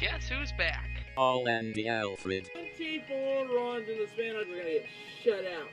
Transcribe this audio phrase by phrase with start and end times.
[0.00, 0.88] Guess who's back?
[1.14, 2.48] All Andy Alford.
[2.54, 4.86] 24 runs in the span of we're gonna get
[5.22, 5.68] shut out.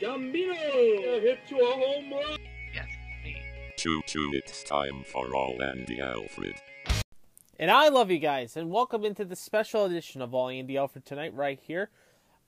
[0.00, 2.38] Gambino hit to a home run.
[2.74, 2.88] Yes,
[3.22, 3.40] me.
[3.76, 6.54] Choo choo, it's time for All Andy Alford.
[7.60, 11.06] And I love you guys, and welcome into the special edition of All Andy Alford
[11.06, 11.90] tonight, right here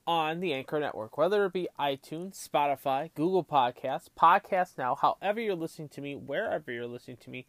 [0.05, 1.17] on the Anchor Network.
[1.17, 6.69] Whether it be iTunes, Spotify, Google Podcasts, Podcast Now, however you're listening to me, wherever
[6.69, 7.47] you're listening to me,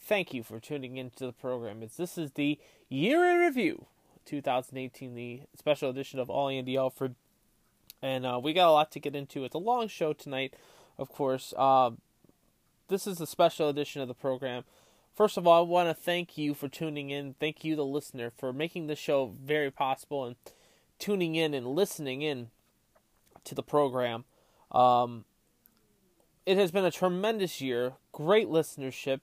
[0.00, 1.82] thank you for tuning into the program.
[1.82, 2.58] As this is the
[2.88, 3.86] year in review,
[4.26, 7.14] 2018, the special edition of All Andy Alford,
[8.02, 9.44] and uh, we got a lot to get into.
[9.44, 10.54] It's a long show tonight,
[10.98, 11.52] of course.
[11.56, 11.90] Uh,
[12.88, 14.64] this is a special edition of the program.
[15.14, 17.34] First of all, I want to thank you for tuning in.
[17.38, 20.36] Thank you, the listener, for making the show very possible and
[20.98, 22.48] tuning in and listening in
[23.44, 24.24] to the program.
[24.70, 25.24] Um,
[26.46, 29.20] it has been a tremendous year, great listenership,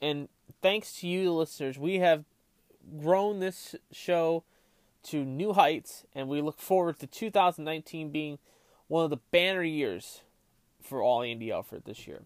[0.00, 0.28] and
[0.62, 2.24] thanks to you, listeners, we have
[3.00, 4.44] grown this show
[5.04, 8.38] to new heights, and we look forward to 2019 being
[8.88, 10.22] one of the banner years
[10.82, 12.22] for all Andy Alford this year.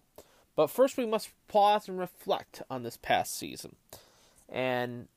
[0.55, 3.75] But first, we must pause and reflect on this past season.
[4.49, 5.07] And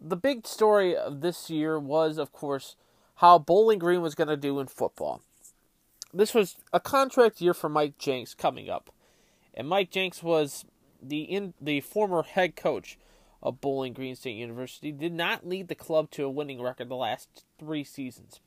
[0.00, 2.76] the big story of this year was, of course,
[3.16, 5.20] how Bowling Green was going to do in football.
[6.12, 8.90] This was a contract year for Mike Jinks coming up.
[9.52, 10.64] And Mike Jinks was
[11.02, 12.98] the in, the former head coach
[13.42, 16.96] of Bowling Green State University, did not lead the club to a winning record the
[16.96, 18.40] last three seasons.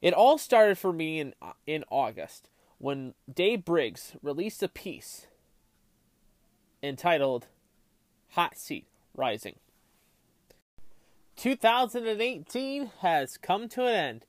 [0.00, 1.34] It all started for me in
[1.66, 5.26] in August when Dave Briggs released a piece
[6.82, 7.46] entitled
[8.30, 9.56] Hot Seat Rising.
[11.36, 14.26] 2018 has come to an end.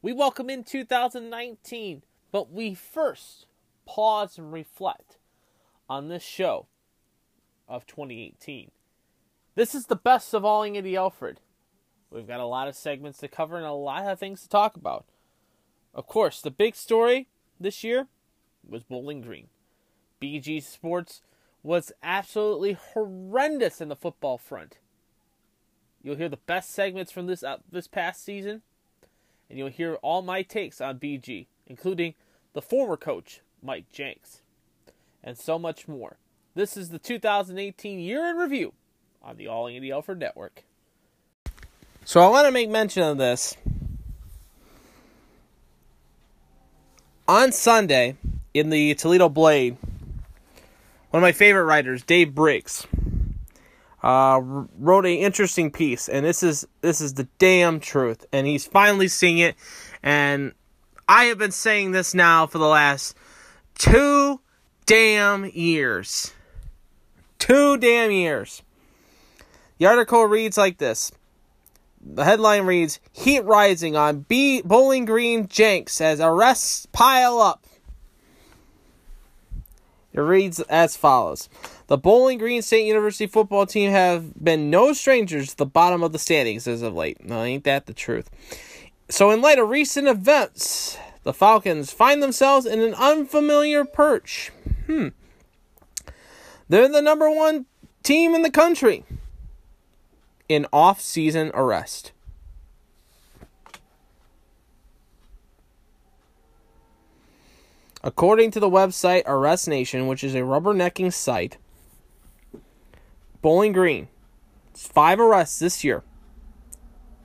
[0.00, 3.46] We welcome in 2019, but we first
[3.84, 5.17] pause and reflect
[5.88, 6.66] on this show
[7.68, 8.70] of 2018.
[9.54, 11.40] This is the best of all Andy Alford.
[12.10, 14.76] We've got a lot of segments to cover and a lot of things to talk
[14.76, 15.04] about.
[15.94, 18.06] Of course, the big story this year
[18.66, 19.48] was Bowling Green.
[20.20, 21.22] BG Sports
[21.62, 24.78] was absolutely horrendous in the football front.
[26.02, 28.62] You'll hear the best segments from this uh, this past season,
[29.50, 32.14] and you'll hear all my takes on BG, including
[32.52, 34.42] the former coach Mike Jinks,
[35.28, 36.16] and so much more.
[36.54, 38.72] This is the 2018 year in review
[39.22, 40.64] on the All Andy Alford Network.
[42.06, 43.54] So I want to make mention of this.
[47.28, 48.16] On Sunday,
[48.54, 49.76] in the Toledo Blade,
[51.10, 52.86] one of my favorite writers, Dave Briggs,
[54.02, 58.64] uh, wrote an interesting piece, and this is this is the damn truth, and he's
[58.64, 59.56] finally seeing it,
[60.02, 60.54] and
[61.06, 63.14] I have been saying this now for the last
[63.74, 64.40] two
[64.88, 66.32] damn years,
[67.38, 68.62] two damn years.
[69.76, 71.12] The article reads like this.
[72.00, 77.66] The headline reads Heat rising on B Bowling Green Jinks as arrests pile up.
[80.14, 81.50] It reads as follows
[81.88, 86.12] The Bowling Green State University football team have been no strangers to the bottom of
[86.12, 87.22] the standings as of late.
[87.22, 88.30] No, ain't that the truth?
[89.10, 94.50] So, in light of recent events, the Falcons find themselves in an unfamiliar perch.
[94.88, 95.08] Hmm.
[96.70, 97.66] They're the number one
[98.02, 99.04] team in the country
[100.48, 102.12] in off season arrest.
[108.02, 111.58] According to the website Arrest Nation, which is a rubbernecking site,
[113.42, 114.08] Bowling Green,
[114.72, 116.02] five arrests this year,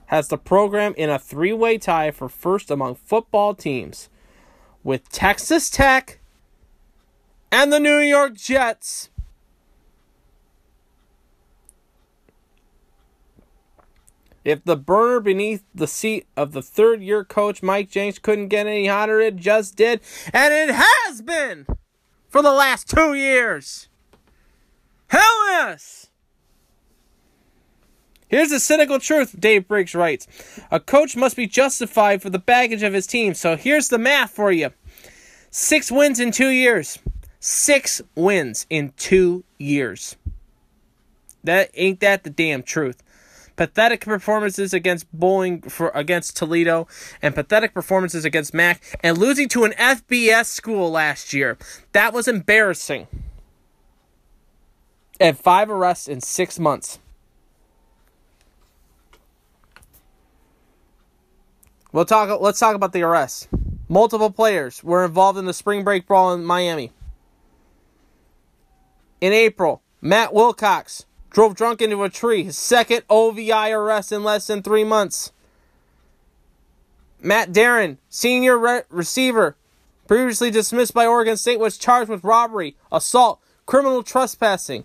[0.06, 4.10] has the program in a three way tie for first among football teams
[4.82, 6.20] with Texas Tech
[7.54, 9.10] and the New York Jets.
[14.44, 18.66] If the burner beneath the seat of the third year coach Mike Jinks couldn't get
[18.66, 20.00] any hotter, it just did.
[20.32, 21.64] And it has been
[22.28, 23.88] for the last two years.
[25.06, 26.08] Hell yes!
[28.26, 30.26] Here's the cynical truth, Dave Briggs writes.
[30.72, 34.32] A coach must be justified for the baggage of his team, so here's the math
[34.32, 34.70] for you
[35.52, 36.98] six wins in two years.
[37.46, 40.16] Six wins in two years.
[41.42, 43.02] That ain't that the damn truth
[43.54, 46.88] pathetic performances against Bowling for against Toledo,
[47.20, 51.58] and pathetic performances against Mac, and losing to an FBS school last year.
[51.92, 53.08] That was embarrassing.
[55.20, 56.98] And five arrests in six months.
[61.92, 62.40] We'll talk.
[62.40, 63.48] Let's talk about the arrests.
[63.86, 66.90] Multiple players were involved in the spring break brawl in Miami.
[69.20, 72.44] In April, Matt Wilcox drove drunk into a tree.
[72.44, 75.32] His second OVI arrest in less than three months.
[77.20, 79.56] Matt Darren, senior re- receiver,
[80.06, 84.84] previously dismissed by Oregon State, was charged with robbery, assault, criminal trespassing.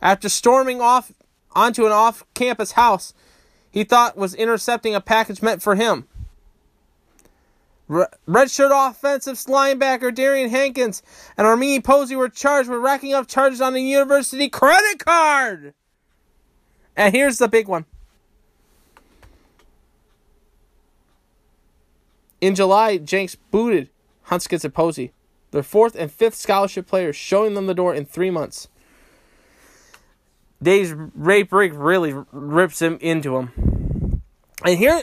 [0.00, 1.12] After storming off
[1.54, 3.12] onto an off-campus house
[3.76, 6.08] he thought was intercepting a package meant for him.
[7.88, 11.02] Redshirt offensive linebacker Darian Hankins
[11.36, 15.74] and Armini Posey were charged with racking up charges on a university credit card.
[16.96, 17.84] And here's the big one.
[22.40, 23.88] In July, Jinks booted
[24.28, 25.12] Hunskins and Posey,
[25.52, 28.68] their fourth and fifth scholarship players, showing them the door in three months.
[30.62, 33.75] Dave's Ray Briggs really rips him into him.
[34.64, 35.02] And here,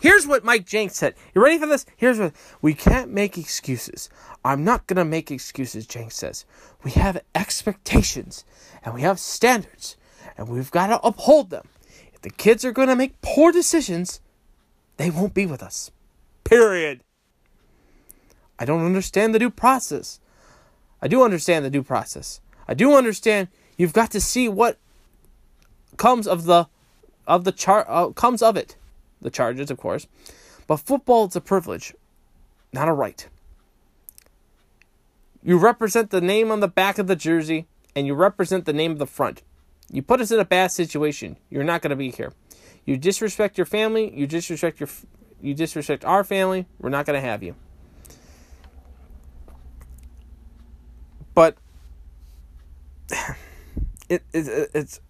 [0.00, 1.14] here's what Mike Jinks said.
[1.34, 1.84] You ready for this?
[1.96, 4.08] Here's what we can't make excuses.
[4.44, 5.86] I'm not gonna make excuses.
[5.86, 6.46] Jinks says
[6.82, 8.44] we have expectations
[8.82, 9.96] and we have standards,
[10.36, 11.68] and we've got to uphold them.
[12.12, 14.20] If the kids are gonna make poor decisions,
[14.96, 15.90] they won't be with us.
[16.44, 17.00] Period.
[18.58, 20.20] I don't understand the due process.
[21.02, 22.40] I do understand the due process.
[22.66, 24.78] I do understand you've got to see what
[25.96, 26.68] comes of the
[27.26, 28.76] of the char uh, comes of it,
[29.24, 30.06] the charges, of course.
[30.68, 31.94] But football is a privilege,
[32.72, 33.26] not a right.
[35.42, 37.66] You represent the name on the back of the jersey,
[37.96, 39.42] and you represent the name of the front.
[39.90, 42.32] You put us in a bad situation, you're not going to be here.
[42.84, 44.88] You disrespect your family, you disrespect your,
[45.42, 46.66] you disrespect our family.
[46.78, 47.54] We're not going to have you.
[51.34, 51.56] But
[54.08, 55.00] it, it it's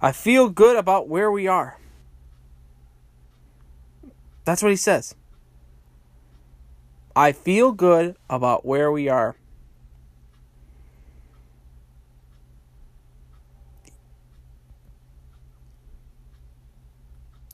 [0.00, 1.76] I feel good about where we are.
[4.48, 5.14] That's what he says.
[7.14, 9.36] I feel good about where we are.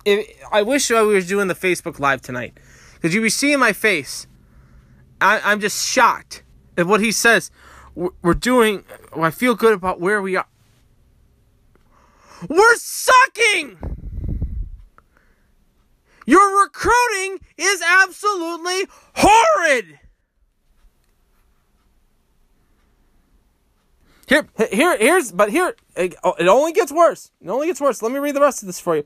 [0.05, 2.56] If, I wish I was doing the Facebook Live tonight.
[2.94, 4.29] Because you'd be seeing my face.
[5.20, 6.44] I, I'm just shocked
[6.76, 7.50] at what he says.
[7.97, 8.85] We're doing,
[9.17, 10.47] I feel good about where we are.
[12.49, 13.94] We're sucking!
[16.26, 19.99] Your recruiting is absolutely horrid!
[24.26, 25.76] Here, here, here's, but here,
[26.23, 27.31] oh, it only gets worse.
[27.43, 28.00] It only gets worse.
[28.00, 29.05] Let me read the rest of this for you.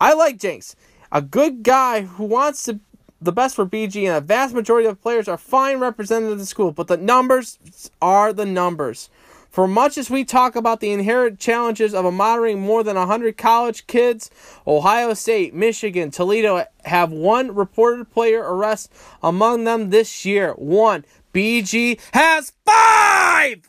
[0.00, 0.74] I like Jinks,
[1.12, 2.80] a good guy who wants to
[3.20, 6.46] the best for BG, and a vast majority of players are fine representatives of the
[6.46, 7.58] school, but the numbers
[8.00, 9.10] are the numbers.
[9.50, 13.86] For much as we talk about the inherent challenges of monitoring more than 100 college
[13.88, 14.30] kids,
[14.64, 18.92] Ohio State, Michigan, Toledo have one reported player arrest
[19.22, 20.52] among them this year.
[20.52, 21.04] One.
[21.34, 23.68] BG has five!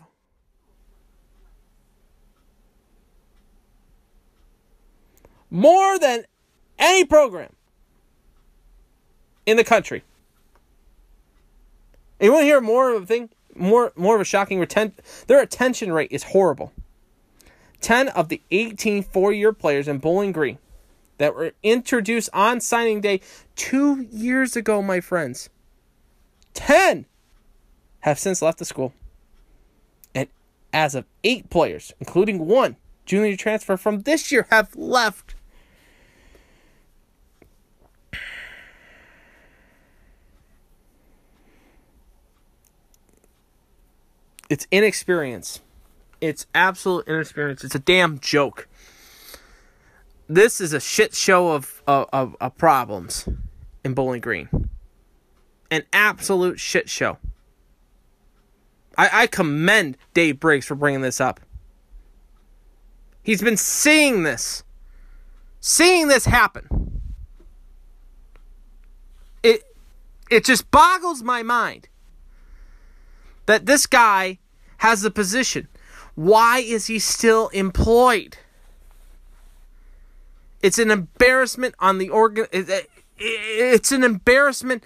[5.49, 6.23] More than
[6.79, 7.53] any program
[9.45, 10.03] in the country.
[12.19, 13.29] And you want to hear more of a thing?
[13.55, 14.93] More more of a shocking retent
[15.27, 16.71] their attention rate is horrible.
[17.81, 20.59] 10 of the 18 four-year players in Bowling Green
[21.17, 23.21] that were introduced on signing day
[23.55, 25.49] 2 years ago, my friends.
[26.53, 27.05] 10
[28.01, 28.93] have since left the school.
[30.13, 30.27] And
[30.73, 32.75] as of 8 players, including one
[33.05, 35.35] junior transfer from this year have left
[44.51, 45.61] It's inexperience.
[46.19, 47.63] It's absolute inexperience.
[47.63, 48.67] It's a damn joke.
[50.27, 53.29] This is a shit show of, of, of problems
[53.85, 54.49] in Bowling Green.
[55.71, 57.17] An absolute shit show.
[58.97, 61.39] I, I commend Dave Briggs for bringing this up.
[63.23, 64.65] He's been seeing this,
[65.61, 66.99] seeing this happen.
[69.43, 69.63] It
[70.29, 71.87] it just boggles my mind
[73.45, 74.39] that this guy
[74.81, 75.67] has the position.
[76.15, 78.37] Why is he still employed?
[80.63, 82.47] It's an embarrassment on the organ.
[82.51, 84.83] It's an embarrassment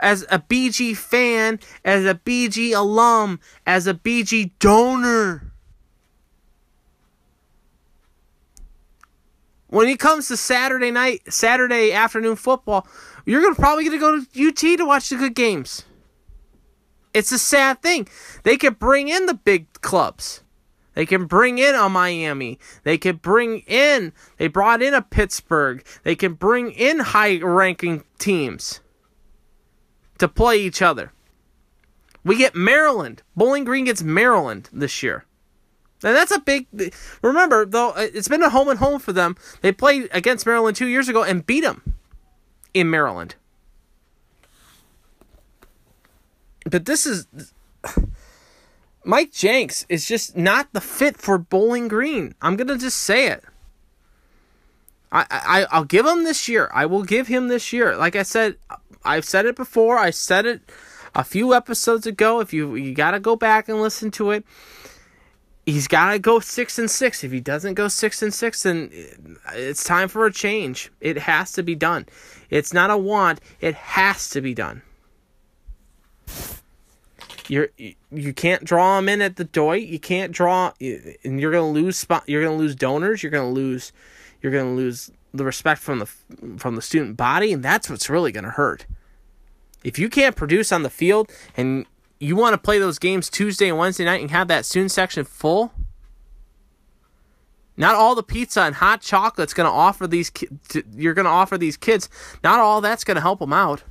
[0.00, 5.50] as a BG fan, as a BG alum, as a BG donor.
[9.68, 12.86] When it comes to Saturday night, Saturday afternoon football,
[13.24, 15.84] you're gonna probably gonna go to UT to watch the good games.
[17.14, 18.08] It's a sad thing.
[18.42, 20.42] They could bring in the big clubs.
[20.94, 22.58] They can bring in a Miami.
[22.82, 25.84] They could bring in, they brought in a Pittsburgh.
[26.02, 28.80] They can bring in high ranking teams
[30.18, 31.12] to play each other.
[32.24, 33.22] We get Maryland.
[33.36, 35.24] Bowling Green gets Maryland this year.
[36.02, 36.66] And that's a big.
[37.22, 39.36] Remember, though, uh, it's been a home and home for them.
[39.62, 41.94] They played against Maryland two years ago and beat them
[42.74, 43.34] in Maryland.
[46.68, 47.26] But this is.
[49.04, 52.34] Mike Jinks is just not the fit for Bowling Green.
[52.42, 53.42] I'm to just say it.
[55.10, 56.70] I, I, I'll give him this year.
[56.74, 57.96] I will give him this year.
[57.96, 58.56] Like I said,
[59.04, 59.96] I've said it before.
[59.96, 60.60] I said it
[61.14, 62.40] a few episodes ago.
[62.40, 64.44] If you you got to go back and listen to it
[65.72, 67.22] he's got to go six and six.
[67.22, 68.90] If he doesn't go six and six, then
[69.52, 70.90] it's time for a change.
[71.00, 72.06] It has to be done.
[72.50, 73.40] It's not a want.
[73.60, 74.82] It has to be done.
[77.48, 77.68] You're
[78.10, 79.86] you can't draw them in at the Doyt.
[79.86, 82.24] You can't draw, and you're gonna lose spot.
[82.26, 83.22] You're gonna lose donors.
[83.22, 83.92] You're gonna lose.
[84.42, 86.06] You're gonna lose the respect from the
[86.58, 88.86] from the student body, and that's what's really gonna hurt.
[89.82, 91.86] If you can't produce on the field and
[92.20, 95.24] you want to play those games Tuesday and Wednesday night and have that student section
[95.24, 95.72] full.
[97.76, 100.48] Not all the pizza and hot chocolate's going to offer these ki-
[100.96, 102.08] you're going to offer these kids.
[102.42, 103.84] Not all that's going to help them out.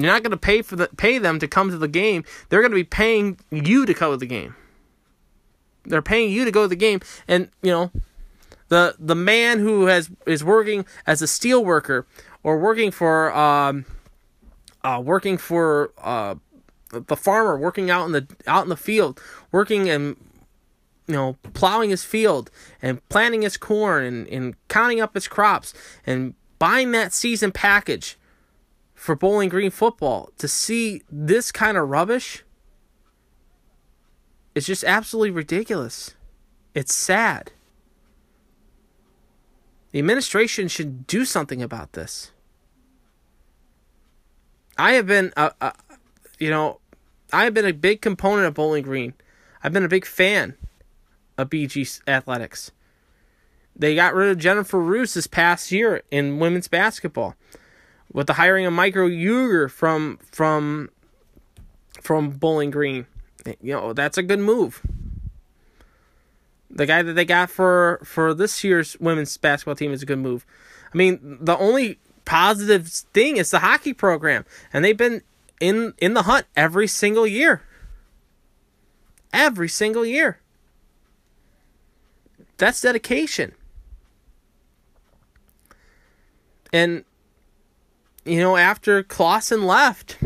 [0.00, 2.24] You're not going to pay for the pay them to come to the game.
[2.48, 4.54] They're going to be paying you to to the game.
[5.84, 7.90] They're paying you to go to the game, and you know,
[8.68, 12.06] the the man who has is working as a steel worker
[12.42, 13.84] or working for um,
[14.84, 16.34] uh, working for uh,
[16.90, 19.20] the farmer, working out in the out in the field,
[19.52, 20.16] working and
[21.06, 25.74] you know plowing his field and planting his corn and, and counting up his crops
[26.06, 28.16] and buying that season package
[29.00, 32.44] for Bowling Green football to see this kind of rubbish
[34.54, 36.16] it's just absolutely ridiculous.
[36.74, 37.52] It's sad.
[39.92, 42.32] The administration should do something about this.
[44.76, 45.72] I have been, a, a,
[46.38, 46.80] you know,
[47.32, 49.14] I have been a big component of Bowling Green.
[49.62, 50.56] I've been a big fan
[51.38, 52.72] of BG Athletics.
[53.76, 57.36] They got rid of Jennifer Roos this past year in women's basketball
[58.12, 60.90] with the hiring of Michael Uger from from
[62.00, 63.06] from Bowling Green.
[63.60, 64.82] You know, that's a good move.
[66.70, 70.18] The guy that they got for for this year's women's basketball team is a good
[70.18, 70.44] move.
[70.92, 75.22] I mean, the only positive thing is the hockey program, and they've been
[75.60, 77.62] in in the hunt every single year.
[79.32, 80.40] Every single year.
[82.56, 83.52] That's dedication.
[86.72, 87.04] And
[88.24, 90.18] you know, after Clawson left,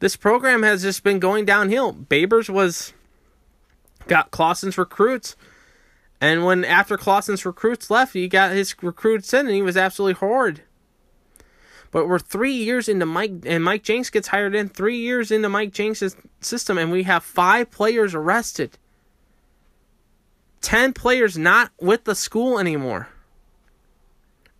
[0.00, 1.92] this program has just been going downhill.
[1.92, 2.92] Babers was
[4.06, 5.36] got Clawson's recruits
[6.20, 10.14] and when after Clawson's recruits left, he got his recruits in, and he was absolutely
[10.14, 10.62] horrid.
[11.90, 15.48] But we're three years into Mike, and Mike Jinks gets hired in three years into
[15.48, 18.76] Mike Jinks' system, and we have five players arrested.
[20.60, 23.08] Ten players not with the school anymore.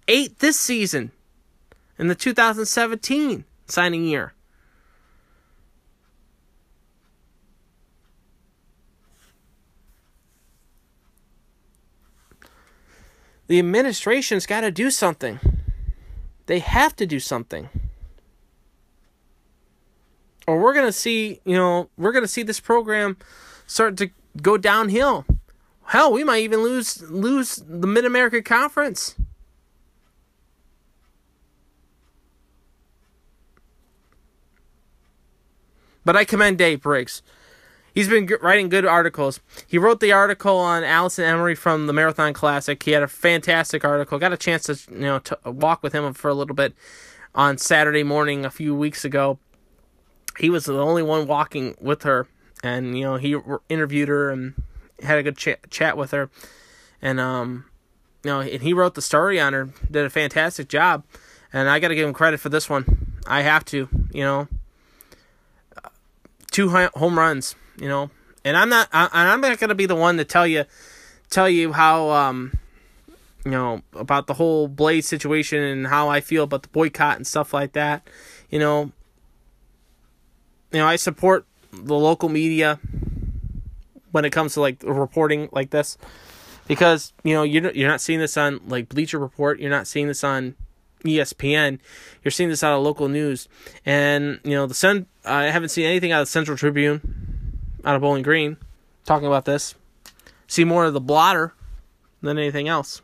[0.09, 1.13] Eight this season,
[1.99, 4.33] in the 2017 signing year.
[13.49, 15.41] the administration's got to do something.
[16.47, 17.69] They have to do something.
[20.47, 23.17] Or we're going to see, you know, we're going to see this program
[23.67, 24.11] start to
[24.41, 25.27] go downhill.
[25.87, 29.15] Hell, we might even lose lose the Mid America Conference.
[36.09, 37.21] But I commend Dave Briggs
[37.99, 39.41] he's been writing good articles.
[39.67, 42.81] He wrote the article on Allison Emery from the Marathon Classic.
[42.81, 44.19] He had a fantastic article.
[44.21, 46.75] Got a chance to you know to walk with him for a little bit
[47.35, 49.39] on Saturday morning a few weeks ago.
[50.39, 52.29] He was the only one walking with her,
[52.63, 53.37] and you know he
[53.69, 54.55] interviewed her and
[55.03, 56.31] had a good ch- chat with her,
[57.03, 57.65] and um,
[58.23, 59.71] you know, and he wrote the story on her.
[59.91, 61.05] Did a fantastic job,
[61.53, 63.19] and I got to give him credit for this one.
[63.27, 64.49] I have to, you know,
[66.51, 68.11] two home runs you know.
[68.45, 70.65] And I'm not, I, I'm not gonna be the one to tell you,
[71.31, 72.59] tell you how, um,
[73.45, 77.27] you know, about the whole Blaze situation and how I feel about the boycott and
[77.27, 78.07] stuff like that.
[78.51, 78.93] You know,
[80.73, 82.79] you know, I support the local media
[84.13, 85.99] when it comes to like reporting like this
[86.67, 90.09] because you know you're you're not seeing this on like Bleacher Report, you're not seeing
[90.09, 90.55] this on
[91.05, 91.79] ESPN,
[92.23, 93.49] you're seeing this out of local news,
[93.87, 95.07] and you know the Sun.
[95.25, 98.57] I haven't seen anything out of the Sentinel-Tribune out of Bowling Green
[99.05, 99.75] talking about this.
[100.47, 101.55] See more of the blotter
[102.23, 103.03] than anything else.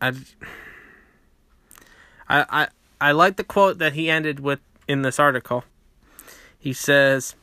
[0.00, 0.12] I,
[2.28, 2.68] I, I,
[3.00, 5.64] I like the quote that he ended with in this article.
[6.58, 7.34] He says,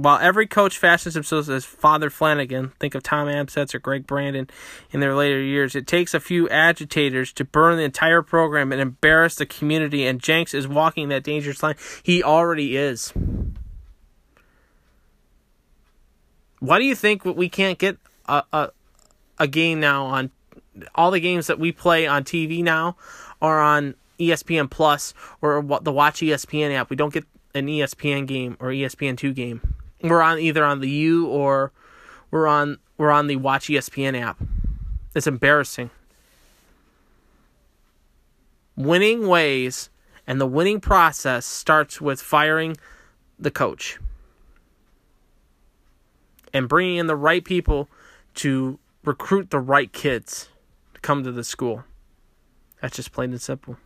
[0.00, 4.48] while every coach fashions themselves as Father Flanagan, think of Tom Amstutz or Greg Brandon
[4.90, 8.80] in their later years, it takes a few agitators to burn the entire program and
[8.80, 11.74] embarrass the community, and Jinks is walking that dangerous line.
[12.02, 13.12] He already is.
[16.60, 18.70] Why do you think we can't get a, a,
[19.38, 20.30] a game now on
[20.94, 22.96] all the games that we play on TV now
[23.42, 26.88] are on ESPN Plus or the Watch ESPN app?
[26.88, 29.60] We don't get an ESPN game or ESPN two game.
[30.02, 31.72] We're on either on the U or
[32.30, 34.40] we're on we're on the Watch ESPN app.
[35.14, 35.90] It's embarrassing.
[38.76, 39.90] Winning ways
[40.26, 42.76] and the winning process starts with firing
[43.38, 43.98] the coach
[46.52, 47.88] and bringing in the right people
[48.34, 50.48] to recruit the right kids
[50.94, 51.84] to come to the school.
[52.80, 53.76] That's just plain and simple.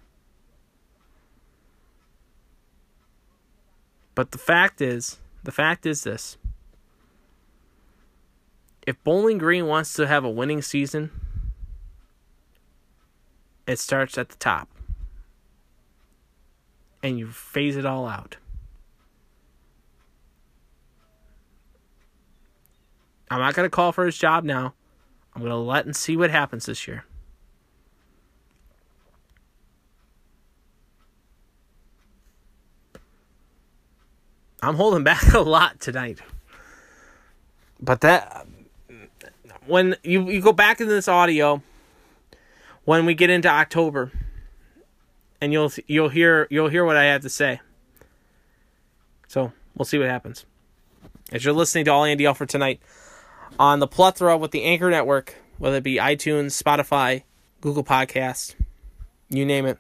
[4.14, 6.36] But the fact is, the fact is this.
[8.86, 11.10] If Bowling Green wants to have a winning season,
[13.66, 14.68] it starts at the top.
[17.02, 18.36] And you phase it all out.
[23.30, 24.74] I'm not going to call for his job now.
[25.34, 27.04] I'm going to let and see what happens this year.
[34.64, 36.20] I'm holding back a lot tonight.
[37.80, 38.46] But that
[39.66, 41.62] when you you go back into this audio
[42.84, 44.12] when we get into October
[45.40, 47.60] and you'll you'll hear you'll hear what I have to say.
[49.28, 50.46] So, we'll see what happens.
[51.32, 52.80] As you're listening to All Andy Alford tonight
[53.58, 57.24] on the plethora with the Anchor Network, whether it be iTunes, Spotify,
[57.60, 58.54] Google Podcasts,
[59.28, 59.78] you name it.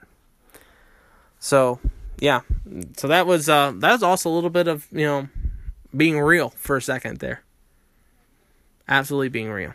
[1.38, 1.78] So,
[2.18, 2.40] yeah.
[2.96, 5.28] So that was uh that was also a little bit of, you know,
[5.96, 7.42] being real for a second there.
[8.88, 9.72] Absolutely being real.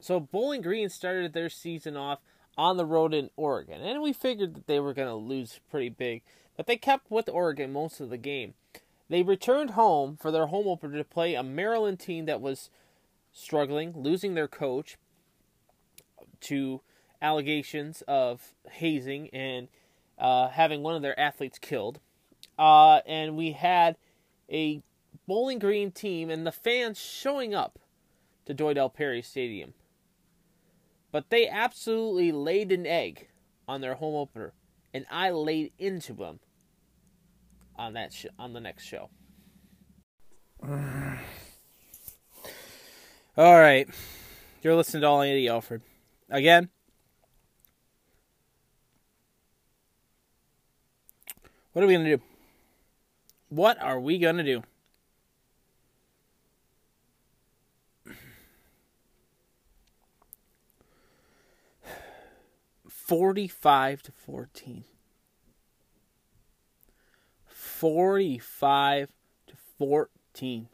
[0.00, 2.20] So Bowling Green started their season off
[2.56, 5.88] on the road in Oregon, and we figured that they were going to lose pretty
[5.88, 6.22] big,
[6.56, 8.54] but they kept with Oregon most of the game.
[9.08, 12.70] They returned home for their home opener to play a Maryland team that was
[13.32, 14.96] struggling, losing their coach
[16.42, 16.80] to
[17.20, 19.68] allegations of hazing and
[20.18, 22.00] uh, having one of their athletes killed.
[22.58, 23.96] Uh, and we had
[24.50, 24.82] a
[25.26, 27.78] Bowling Green team and the fans showing up
[28.46, 28.88] to Doyt L.
[28.88, 29.74] Perry Stadium.
[31.12, 33.28] But they absolutely laid an egg
[33.66, 34.52] on their home opener,
[34.92, 36.40] and I laid into them
[37.76, 39.08] on that sh- on the next show.
[40.62, 40.68] All
[43.36, 43.88] right,
[44.62, 45.82] you're listening to All Andy Alford
[46.28, 46.68] again.
[51.78, 52.22] What are we gonna do?
[53.50, 54.64] What are we gonna do?
[62.88, 64.86] Forty-five to fourteen.
[67.46, 69.10] 45
[69.46, 70.68] to 14.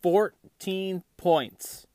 [0.00, 1.88] 14 points.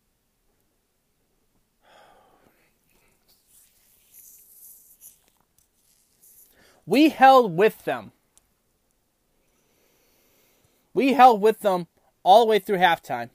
[6.89, 8.13] We held with them.
[10.91, 11.85] We held with them
[12.23, 13.29] all the way through halftime.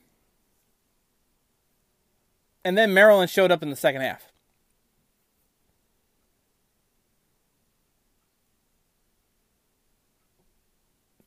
[2.65, 4.33] And then Maryland showed up in the second half.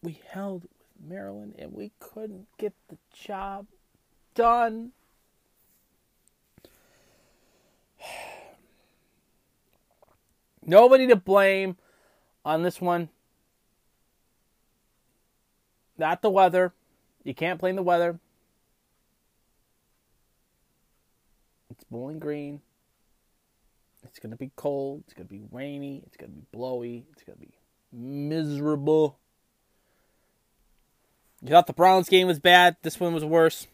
[0.04, 0.72] we held with
[1.10, 3.68] Maryland and we couldn't get the job
[4.36, 4.92] done.
[10.66, 11.76] Nobody to blame
[12.47, 13.10] on this one.
[15.97, 16.73] Not the weather.
[17.25, 18.19] You can't blame the weather.
[21.69, 22.62] It's Bowling Green.
[24.03, 25.03] It's going to be cold.
[25.03, 26.01] It's going to be rainy.
[26.05, 27.05] It's going to be blowy.
[27.12, 27.53] It's going to be
[27.91, 29.19] miserable.
[31.41, 32.77] You thought the Browns game was bad.
[32.81, 33.67] This one was worse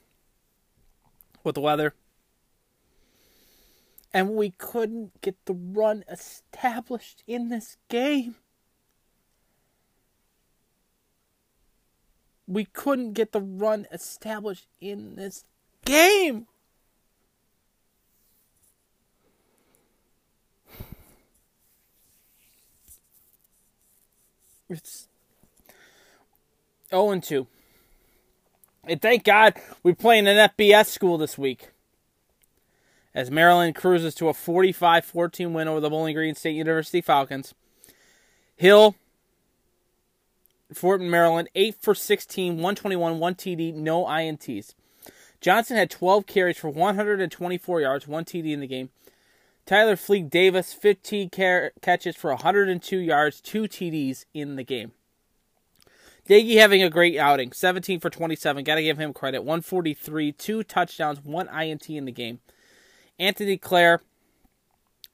[1.44, 1.94] with the weather.
[4.12, 8.36] And we couldn't get the run established in this game.
[12.48, 15.46] We couldn't get the run established in this
[15.86, 16.48] game.
[24.70, 25.08] It's
[26.90, 27.48] 0 and 2.
[28.86, 29.54] And thank God
[29.84, 31.70] we're playing an FBS school this week.
[33.16, 37.54] as Maryland cruises to a 45 14 win over the Bowling Green State University Falcons.
[38.56, 38.96] Hill,
[40.74, 44.74] Fort Maryland, 8 for 16, 121, 1 TD, no INTs.
[45.42, 48.90] Johnson had 12 carries for 124 yards, 1 TD in the game.
[49.66, 54.92] Tyler Fleet-Davis, 15 car- catches for 102 yards, 2 TDs in the game.
[56.28, 58.64] Doege having a great outing, 17 for 27.
[58.64, 59.44] Got to give him credit.
[59.44, 62.40] 143, two touchdowns, one INT in the game.
[63.20, 64.02] Anthony Clair,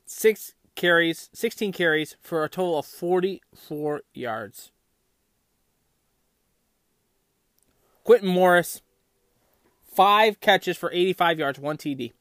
[0.05, 4.71] six carries, 16 carries for a total of 44 yards.
[8.09, 8.81] Quintin Morris,
[9.93, 12.13] five catches for 85 yards, one TD.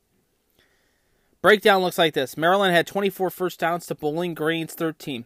[1.40, 5.24] Breakdown looks like this Maryland had 24 first downs to Bowling Green's 13.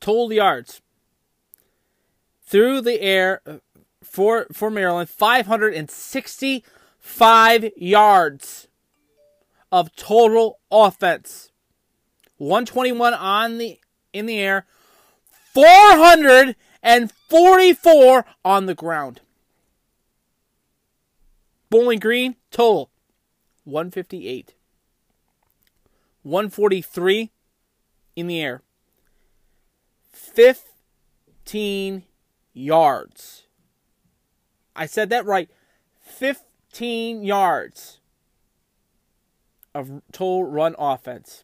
[0.00, 0.82] Total yards
[2.46, 3.54] through the air uh,
[4.02, 8.68] for, for Maryland 565 yards
[9.72, 11.52] of total offense.
[12.36, 13.80] 121 on the
[14.12, 14.66] in the air,
[15.54, 19.22] 444 on the ground.
[21.74, 22.92] Bowling Green total
[23.64, 24.54] 158.
[26.22, 27.32] 143
[28.14, 28.62] in the air.
[30.12, 32.04] 15
[32.52, 33.48] yards.
[34.76, 35.50] I said that right.
[36.00, 37.98] 15 yards
[39.74, 41.42] of total run offense.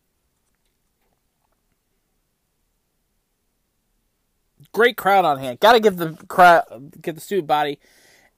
[4.70, 5.58] Great crowd on hand.
[5.58, 7.80] Got to give the crowd, give the student body,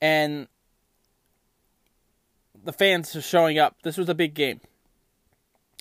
[0.01, 0.49] and
[2.65, 3.77] the fans are showing up.
[3.83, 4.61] This was a big game.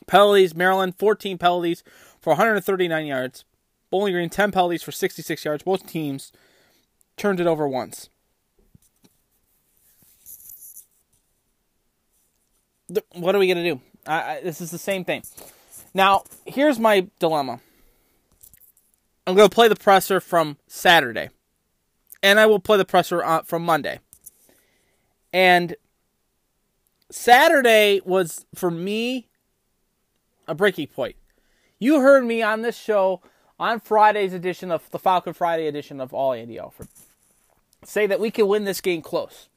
[0.08, 1.84] Penalties, Maryland, 14 penalties
[2.20, 3.46] for 139 yards.
[3.90, 5.64] Bowling Green, 10 penalties for 66 yards.
[5.64, 6.32] Both teams
[7.18, 8.10] turned it over once.
[13.14, 13.82] What are we going to do?
[14.06, 15.24] I, I, this is the same thing.
[15.94, 17.60] Now, here's my dilemma.
[19.28, 21.30] I'm going to play the presser from Saturday,
[22.24, 24.00] and I will play the presser uh, from Monday.
[25.32, 25.76] And
[27.12, 29.28] Saturday was, for me,
[30.48, 31.16] a breaking point.
[31.78, 33.22] You heard me on this show
[33.60, 36.88] on Friday's edition of the Falcon Friday edition of All Andy Alford
[37.84, 39.50] say that we can win this game close.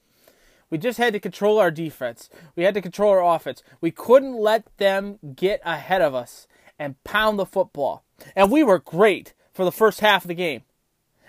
[0.71, 2.29] We just had to control our defense.
[2.57, 3.63] We had to control our offense.
[3.81, 8.03] We couldn't let them get ahead of us and pound the football.
[8.35, 10.63] And we were great for the first half of the game.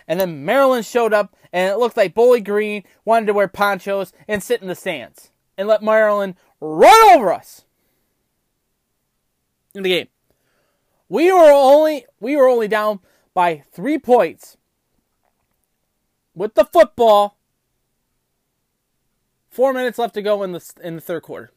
[0.08, 4.14] And then Maryland showed up, and it looked like Bowling Green wanted to wear ponchos
[4.28, 7.66] and sit in the stands and let Maryland run over us
[9.74, 10.08] in the game.
[11.10, 13.00] We were only we were only down
[13.34, 14.58] by three points
[16.34, 17.38] with the football.
[19.50, 21.52] Four minutes left to go in the in the third quarter.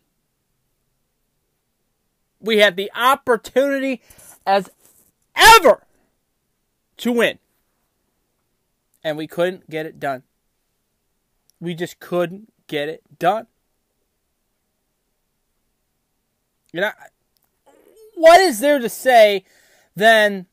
[2.41, 4.03] We had the opportunity
[4.47, 4.71] as
[5.35, 5.85] ever
[6.99, 7.39] to win.
[9.03, 10.23] And we couldn't get it done.
[11.61, 13.47] We just couldn't get it done.
[16.73, 16.91] You know,
[18.15, 19.45] what is there to say
[19.95, 20.47] then?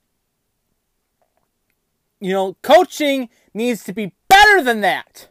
[2.19, 5.29] You know, coaching needs to be better than that.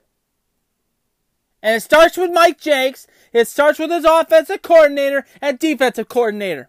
[1.62, 3.06] And it starts with Mike Jinks.
[3.32, 6.68] It starts with his offensive coordinator and defensive coordinator.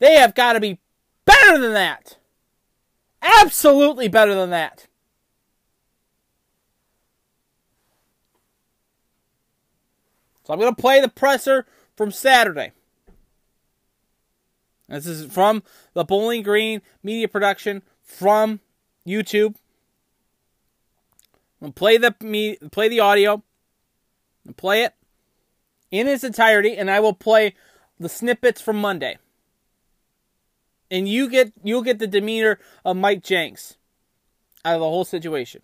[0.00, 0.80] They have got to be
[1.24, 2.18] better than that.
[3.22, 4.88] Absolutely better than that.
[10.44, 12.72] So I'm going to play the presser from Saturday.
[14.88, 15.62] This is from
[15.94, 18.60] the Bowling Green media production from
[19.06, 19.56] YouTube.
[21.60, 23.42] I'm play the me play the audio,
[24.56, 24.94] play it
[25.90, 27.54] in its entirety, and I will play
[27.98, 29.18] the snippets from Monday.
[30.90, 33.76] And you get you'll get the demeanor of Mike Jinks
[34.64, 35.62] out of the whole situation.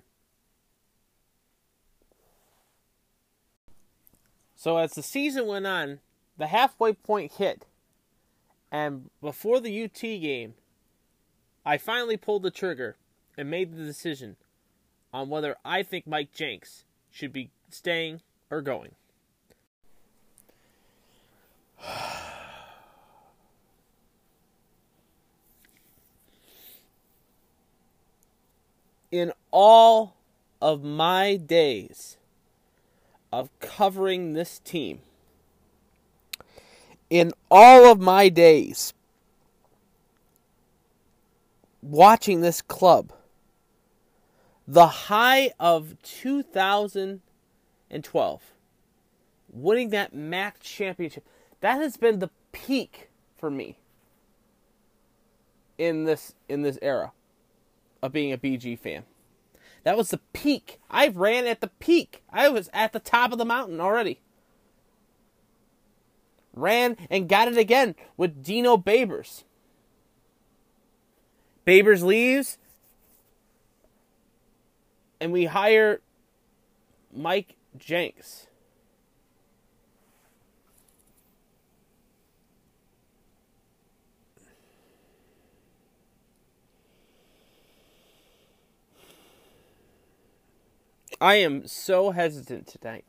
[4.57, 5.99] So as the season went on,
[6.43, 7.67] the halfway point hit,
[8.73, 10.55] and before the UT game,
[11.65, 12.97] I finally pulled the trigger
[13.39, 14.35] and made the decision
[15.13, 18.97] on whether I think Mike Jinks should be staying or going.
[29.13, 30.17] In all
[30.61, 32.17] of my days
[33.33, 35.03] of covering this team,
[37.13, 38.95] in all of my days
[41.83, 43.13] watching this club,
[44.67, 48.43] the high of 2012,
[49.53, 51.27] winning that MAC championship,
[51.61, 53.77] That has been the peak for me
[55.77, 57.13] in this in this era
[58.03, 59.03] of being a BG fan.
[59.85, 60.81] That was the peak.
[60.91, 62.23] I've ran at the peak.
[62.31, 64.23] I was at the top of the mountain already.
[66.55, 69.45] Ran and got it again with Dino Babers.
[71.67, 72.59] Babers leaves,
[75.21, 76.01] and we hire
[77.15, 78.49] Mike Jinks.
[91.21, 93.05] I am so hesitant tonight.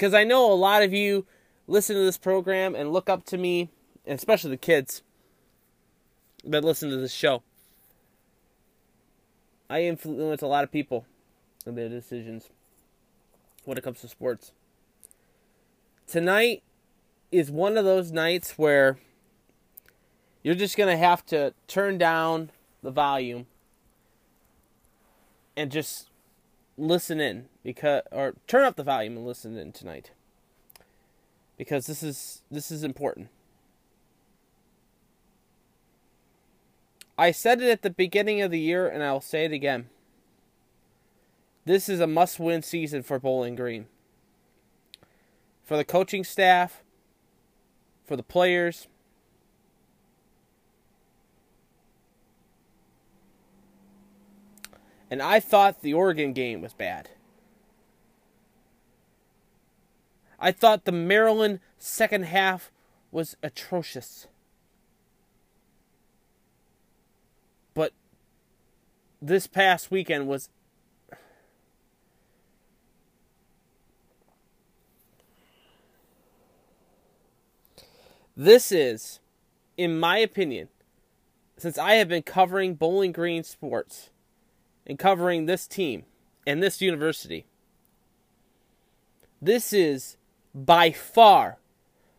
[0.00, 1.26] Because I know a lot of you
[1.66, 3.68] listen to this program and look up to me,
[4.06, 5.02] and especially the kids
[6.42, 7.42] that listen to this show.
[9.68, 11.04] I influence a lot of people
[11.66, 12.48] in their decisions
[13.66, 14.52] when it comes to sports.
[16.06, 16.62] Tonight
[17.30, 18.96] is one of those nights where
[20.42, 23.44] you're just going to have to turn down the volume
[25.58, 26.09] and just
[26.80, 30.10] listen in because or turn up the volume and listen in tonight
[31.56, 33.28] because this is this is important.
[37.18, 39.90] I said it at the beginning of the year and I'll say it again.
[41.66, 43.86] This is a must-win season for Bowling Green.
[45.62, 46.82] For the coaching staff,
[48.06, 48.88] for the players,
[55.10, 57.10] And I thought the Oregon game was bad.
[60.38, 62.70] I thought the Maryland second half
[63.10, 64.28] was atrocious.
[67.74, 67.92] But
[69.20, 70.48] this past weekend was
[78.36, 79.20] This is,
[79.76, 80.68] in my opinion,
[81.58, 84.09] since I have been covering Bowling Green sports
[84.90, 86.02] in covering this team
[86.44, 87.46] and this university.
[89.40, 90.16] This is
[90.52, 91.58] by far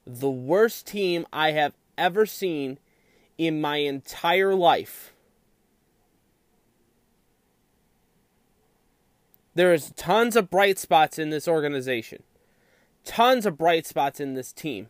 [0.08, 2.80] the worst team I have ever seen
[3.38, 5.12] in my entire life.
[9.54, 12.24] There is tons of bright spots in this organization.
[13.04, 14.88] Tons of bright spots in this team.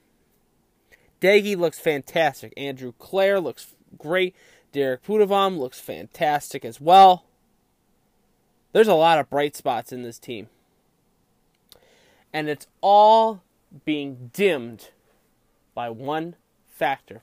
[1.19, 2.53] Doege looks fantastic.
[2.55, 4.35] Andrew Clair looks great.
[4.71, 7.25] Derek Pudevam looks fantastic as well.
[8.73, 10.47] There's a lot of bright spots in this team.
[12.33, 13.43] And it's all
[13.85, 14.91] being dimmed
[15.73, 16.35] by one
[16.69, 17.21] factor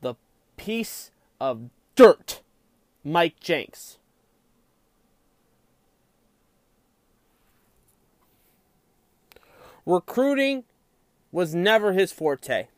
[0.00, 0.14] the
[0.56, 2.42] piece of dirt,
[3.04, 3.98] Mike Jinks.
[9.84, 10.64] Recruiting
[11.32, 12.68] was never his forte.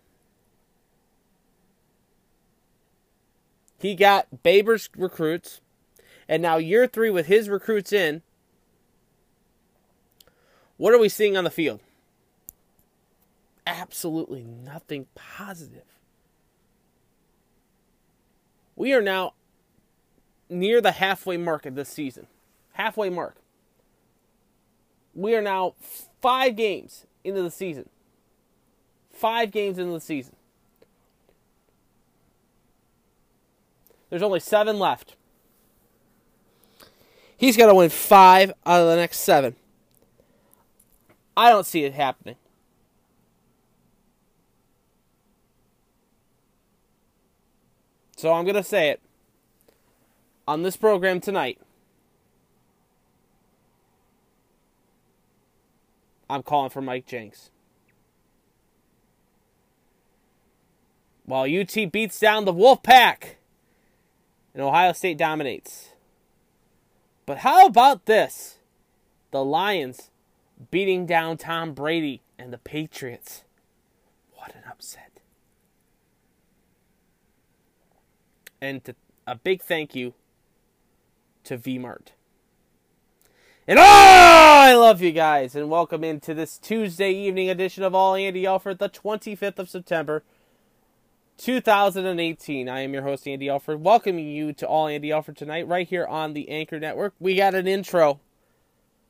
[3.79, 5.61] He got Babers recruits.
[6.29, 8.23] And now year three with his recruits in,
[10.77, 11.81] what are we seeing on the field?
[13.67, 15.85] Absolutely nothing positive.
[18.77, 19.35] We are now
[20.51, 22.27] near the halfway mark of this season.
[22.73, 23.37] Halfway mark.
[25.15, 25.75] We are now
[26.21, 27.89] five games into the season.
[29.13, 30.35] Five games into the season.
[34.11, 35.17] There's only seven left.
[37.45, 39.55] He's got to win five out of the next seven.
[41.37, 42.37] I don't see it happening.
[48.17, 49.03] So I'm going to say it
[50.49, 51.61] on this program tonight.
[56.31, 57.51] I'm calling for Mike Jinks.
[61.27, 63.37] While UT beats down the Wolf Pack
[64.55, 65.91] and Ohio State dominates.
[67.27, 68.59] But how about this?
[69.31, 70.11] The Lions
[70.71, 73.45] beating down Tom Brady and the Patriots.
[74.35, 75.11] What an upset.
[78.61, 78.95] And to,
[79.27, 80.15] a big thank you
[81.45, 82.09] to VMart.
[83.67, 88.15] And oh, I love you guys, and welcome into this Tuesday evening edition of All
[88.15, 90.23] Andy Alford, the 25th of September,
[91.39, 92.69] 2018.
[92.69, 96.07] I am your host, Andy Alford, welcoming you to All Andy Alford tonight, right here
[96.07, 97.15] on the Anchor Network.
[97.19, 98.21] We got an intro.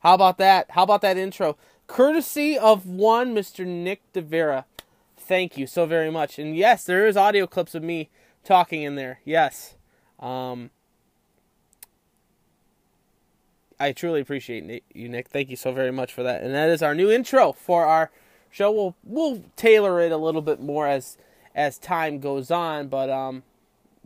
[0.00, 0.70] How about that?
[0.70, 1.56] How about that intro?
[1.86, 3.66] Courtesy of one Mr.
[3.66, 4.64] Nick DeVera.
[5.16, 6.38] Thank you so very much.
[6.38, 8.10] And yes, there is audio clips of me
[8.44, 9.20] talking in there.
[9.24, 9.74] Yes.
[10.20, 10.70] Um,
[13.78, 15.28] I truly appreciate you, Nick.
[15.28, 16.42] Thank you so very much for that.
[16.42, 18.10] And that is our new intro for our
[18.50, 18.70] show.
[18.70, 21.16] We'll we'll tailor it a little bit more as
[21.54, 23.42] as time goes on, but um,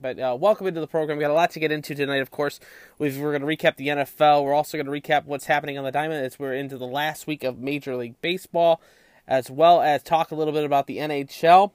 [0.00, 1.18] but uh, welcome into the program.
[1.18, 2.22] We got a lot to get into tonight.
[2.22, 2.60] Of course,
[2.98, 4.44] we are going to recap the NFL.
[4.44, 7.26] We're also going to recap what's happening on the diamond as we're into the last
[7.26, 8.80] week of Major League Baseball,
[9.26, 11.72] as well as talk a little bit about the NHL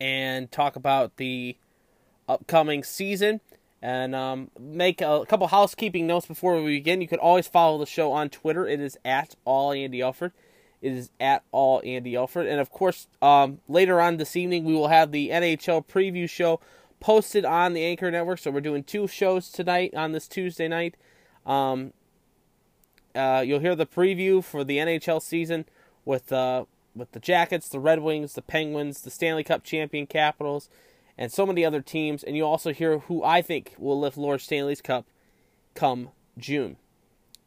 [0.00, 1.56] and talk about the
[2.28, 3.40] upcoming season
[3.80, 7.00] and um, make a, couple housekeeping notes before we begin.
[7.00, 8.66] You can always follow the show on Twitter.
[8.66, 10.32] It is at all Andy Alford.
[10.86, 12.46] Is at all Andy Alford.
[12.46, 16.60] and of course, um, later on this evening we will have the NHL preview show
[17.00, 18.38] posted on the Anchor Network.
[18.38, 20.96] So we're doing two shows tonight on this Tuesday night.
[21.44, 21.92] Um,
[23.14, 25.64] uh, you'll hear the preview for the NHL season
[26.04, 30.68] with uh, with the Jackets, the Red Wings, the Penguins, the Stanley Cup champion Capitals,
[31.18, 32.22] and so many other teams.
[32.22, 35.06] And you'll also hear who I think will lift Lord Stanley's Cup
[35.74, 36.76] come June.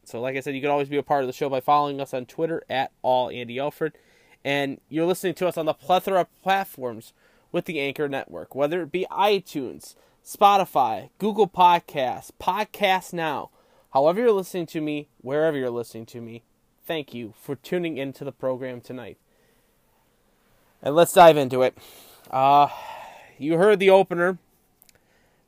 [0.10, 2.02] So, like I said, you can always be a part of the show by following
[2.02, 3.94] us on Twitter at all Andy Alford.
[4.44, 7.14] And you're listening to us on the plethora of platforms
[7.52, 9.94] with the Anchor Network, whether it be iTunes,
[10.26, 13.52] Spotify, Google Podcasts, Podcast Now.
[13.94, 16.42] However, you're listening to me, wherever you're listening to me,
[16.88, 19.20] thank you for tuning into the program tonight.
[20.82, 21.78] And let's dive into it.
[22.32, 22.70] Uh,
[23.38, 24.40] you heard the opener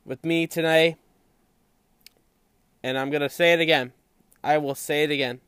[0.06, 0.98] with me today,
[2.84, 3.94] and I'm going to say it again.
[4.44, 5.40] I will say it again.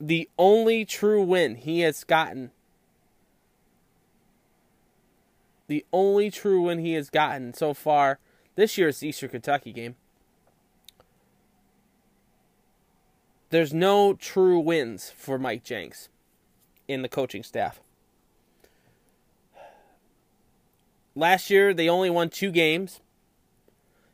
[0.00, 2.50] The only true win he has gotten,
[5.68, 8.18] the only true win he has gotten so far
[8.56, 9.96] this year's Eastern Kentucky game.
[13.50, 16.08] There's no true wins for Mike Jinks
[16.88, 17.80] in the coaching staff.
[21.14, 23.01] Last year, they only won two games.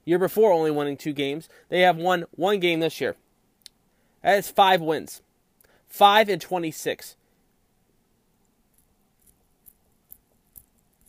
[0.09, 1.51] Year before, only winning two games.
[1.69, 3.15] They have won one game this year.
[4.23, 5.21] That is five wins.
[5.87, 7.15] Five and 26.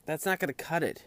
[0.06, 1.06] That's not going to cut it.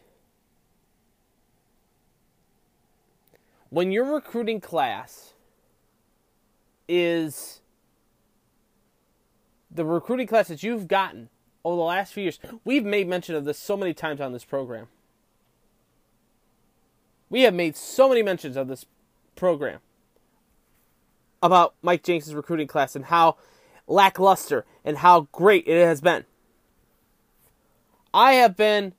[3.69, 5.35] When your recruiting class
[6.89, 7.61] is
[9.71, 11.29] the recruiting class that you've gotten
[11.63, 12.39] over the last few years.
[12.65, 14.89] We've made mention of this so many times on this program.
[17.33, 18.85] We have made so many mentions of this
[19.37, 19.81] program
[21.43, 23.39] about Mike Jinks' recruiting class and how
[23.87, 26.27] lackluster and how great it has been.
[28.13, 28.93] I have been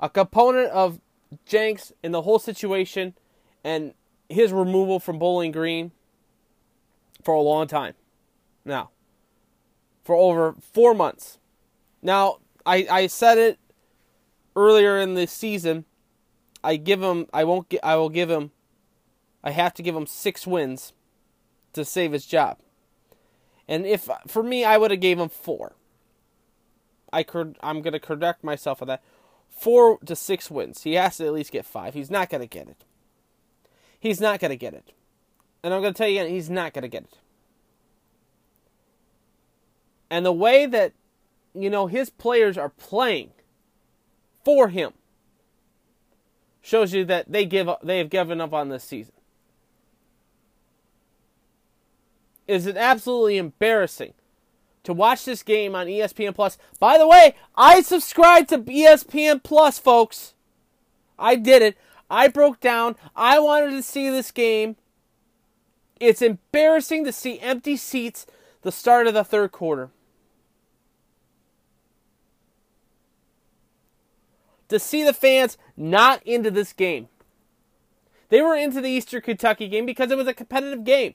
[0.00, 0.98] a component of
[1.44, 3.12] Jinks in the whole situation
[3.62, 3.92] and
[4.30, 5.92] his removal from Bowling Green
[7.22, 7.92] for a long time.
[8.64, 8.92] Now,
[10.04, 11.38] for over four months.
[12.00, 13.58] Now, I, I said it
[14.56, 15.84] earlier in the season.
[16.64, 17.26] I give him.
[17.32, 17.72] I won't.
[17.82, 18.50] I will give him.
[19.44, 20.94] I have to give him six wins
[21.74, 22.58] to save his job.
[23.68, 25.76] And if for me, I would have gave him four.
[27.12, 27.58] I could.
[27.62, 29.02] I'm gonna correct myself on that.
[29.50, 30.82] Four to six wins.
[30.82, 31.92] He has to at least get five.
[31.92, 32.82] He's not gonna get it.
[34.00, 34.92] He's not gonna get it.
[35.62, 37.18] And I'm gonna tell you again, he's not gonna get it.
[40.10, 40.92] And the way that,
[41.54, 43.32] you know, his players are playing
[44.44, 44.92] for him
[46.64, 49.12] shows you that they give up, they have given up on this season.
[52.48, 54.14] Is it absolutely embarrassing
[54.82, 56.56] to watch this game on ESPN Plus?
[56.80, 60.32] By the way, I subscribe to ESPN Plus, folks.
[61.18, 61.76] I did it.
[62.10, 62.96] I broke down.
[63.14, 64.76] I wanted to see this game.
[66.00, 68.26] It's embarrassing to see empty seats
[68.62, 69.90] the start of the third quarter.
[74.74, 77.08] To see the fans not into this game.
[78.28, 81.14] They were into the Eastern Kentucky game because it was a competitive game,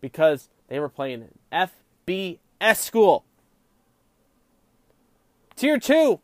[0.00, 1.68] because they were playing an
[2.06, 3.24] FBS school.
[5.56, 6.20] Tier 2.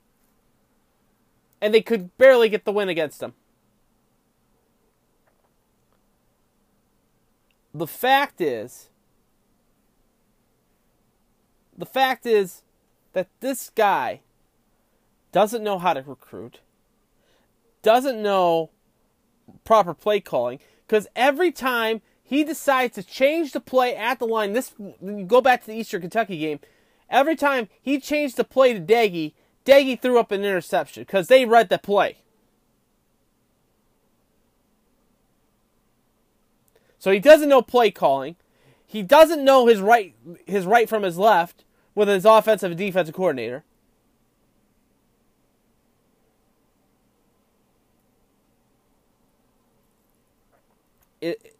[1.62, 3.33] And they could barely get the win against them.
[7.73, 8.90] The fact is,
[11.77, 12.63] the fact is
[13.15, 14.21] that this guy
[15.33, 16.61] doesn't know how to recruit,
[17.87, 18.71] doesn't know
[19.63, 24.55] proper play calling, because every time he decides to change the play at the line,
[24.55, 24.75] this
[25.29, 26.59] go back to the Eastern Kentucky game,
[27.09, 29.35] every time he changed the play to Doege,
[29.65, 32.17] Doege threw up an interception because they read the play.
[36.99, 38.35] So he doesn't know play calling.
[38.85, 40.13] He doesn't know his right
[40.45, 41.63] his right from his left
[41.95, 43.63] with his offensive and defensive coordinator.
[51.27, 51.56] It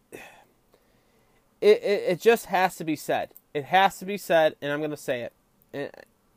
[1.61, 3.31] it, it, just has to be said.
[3.55, 5.33] It has to be said, and I'm gonna say it.
[5.73, 5.91] And,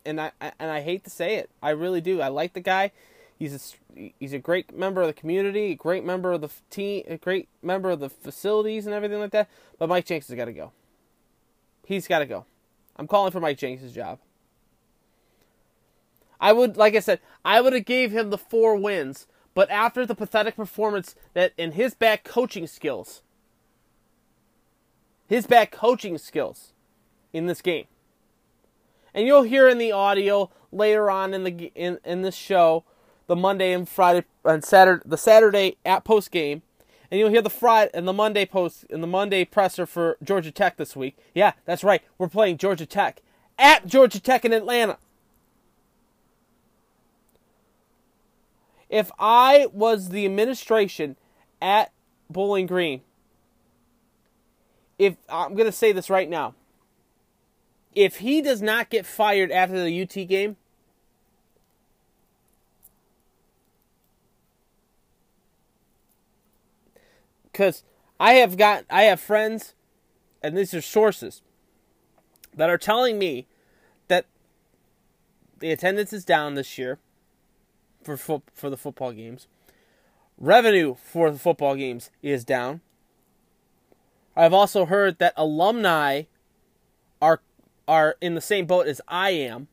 [0.05, 1.49] and I and I hate to say it.
[1.61, 2.21] I really do.
[2.21, 2.91] I like the guy.
[3.37, 3.53] He's
[3.95, 7.17] a he's a great member of the community, a great member of the team, a
[7.17, 9.49] great member of the facilities and everything like that.
[9.77, 10.71] But Mike Jinks has got to go.
[11.85, 12.45] He's got to go.
[12.95, 14.19] I'm calling for Mike Jinks' job.
[16.39, 20.05] I would, like I said, I would have gave him the four wins, but after
[20.05, 23.21] the pathetic performance that in his bad coaching skills,
[25.27, 26.73] his bad coaching skills
[27.33, 27.85] in this game,
[29.13, 32.83] and you'll hear in the audio later on in the in in this show,
[33.27, 36.61] the Monday and Friday and Saturday, the Saturday at post game,
[37.11, 40.51] and you'll hear the Friday and the Monday post and the Monday presser for Georgia
[40.51, 41.17] Tech this week.
[41.33, 43.21] Yeah, that's right, we're playing Georgia Tech
[43.57, 44.97] at Georgia Tech in Atlanta.
[48.89, 51.15] If I was the administration
[51.61, 51.91] at
[52.29, 53.01] Bowling Green,
[54.97, 56.55] if I'm going to say this right now,
[57.93, 60.57] if he does not get fired after the UT game,
[67.51, 67.83] because
[68.19, 69.75] I have got I have friends,
[70.41, 71.41] and these are sources
[72.55, 73.47] that are telling me
[74.07, 74.25] that
[75.59, 76.99] the attendance is down this year
[78.01, 79.47] for fo- for the football games.
[80.37, 82.81] Revenue for the football games is down.
[84.35, 86.23] I've also heard that alumni
[87.21, 87.41] are
[87.87, 89.67] are in the same boat as I am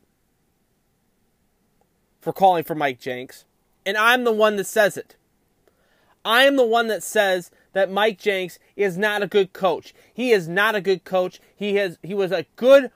[2.19, 3.45] for calling for Mike Jinks,
[3.85, 5.15] and I'm the one that says it.
[6.25, 9.93] I am the one that says that Mike Jinks is not a good coach.
[10.13, 11.39] He is not a good coach.
[11.55, 12.91] He has he was a good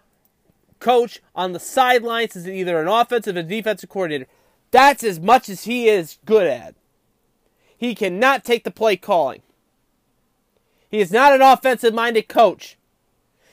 [0.80, 4.28] coach on the sidelines as either an offensive or defensive coordinator.
[4.72, 6.76] That's as much as he is good at.
[7.78, 9.42] He cannot take the play calling.
[10.90, 12.78] He is not an offensive minded coach.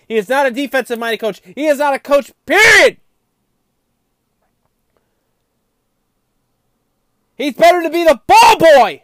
[0.07, 1.41] He is not a defensive minded coach.
[1.55, 2.99] He is not a coach, period.
[7.37, 9.03] He's better to be the ball boy.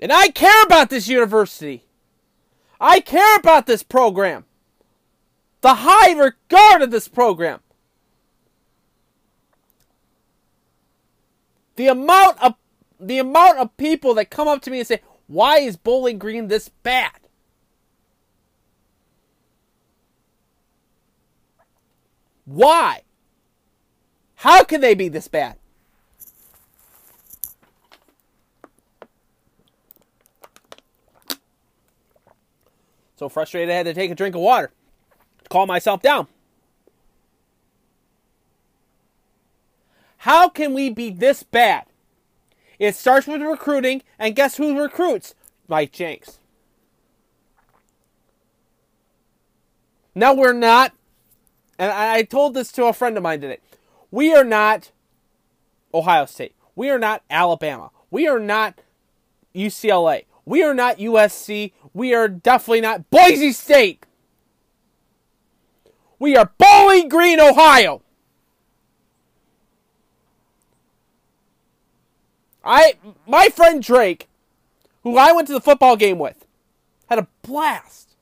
[0.00, 1.87] And I care about this university.
[2.80, 4.44] I care about this program.
[5.60, 7.60] The high regard of this program.
[11.76, 12.54] The amount of
[13.00, 16.48] the amount of people that come up to me and say, "Why is Bowling Green
[16.48, 17.12] this bad?"
[22.44, 23.02] Why?
[24.36, 25.58] How can they be this bad?
[33.18, 34.70] So frustrated, I had to take a drink of water
[35.42, 36.28] to calm myself down.
[40.18, 41.86] How can we be this bad?
[42.78, 45.34] It starts with recruiting, and guess who recruits?
[45.66, 46.38] Mike Jinks.
[50.14, 50.92] No, we're not.
[51.76, 53.58] And I told this to a friend of mine today.
[54.12, 54.92] We are not
[55.92, 56.54] Ohio State.
[56.76, 57.90] We are not Alabama.
[58.12, 58.80] We are not
[59.54, 60.24] UCLA.
[60.48, 61.72] We are not USC.
[61.92, 64.06] We are definitely not Boise State.
[66.18, 68.00] We are Bowling Green, Ohio.
[72.64, 72.94] I
[73.26, 74.30] my friend Drake,
[75.02, 76.46] who I went to the football game with,
[77.10, 78.16] had a blast.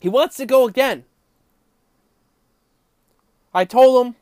[0.00, 1.04] He wants to go again.
[3.54, 4.16] I told him,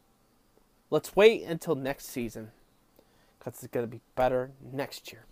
[0.90, 2.50] let's wait until next season
[3.38, 5.24] because it's going to be better next year.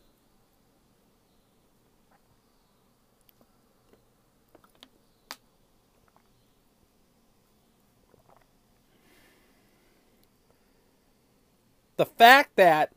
[11.98, 12.92] The fact that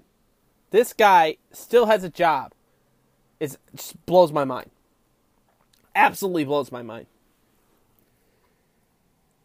[0.69, 2.53] this guy still has a job
[3.39, 4.69] is just blows my mind.
[5.93, 7.07] Absolutely blows my mind.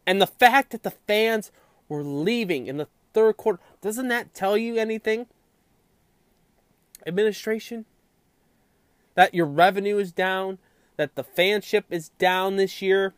[0.05, 1.51] And the fact that the fans
[1.89, 5.25] were leaving in the third quarter, doesn't that tell you anything?
[7.05, 7.85] Administration?
[9.15, 10.59] That your revenue is down,
[10.97, 13.15] that the fanship is down this year?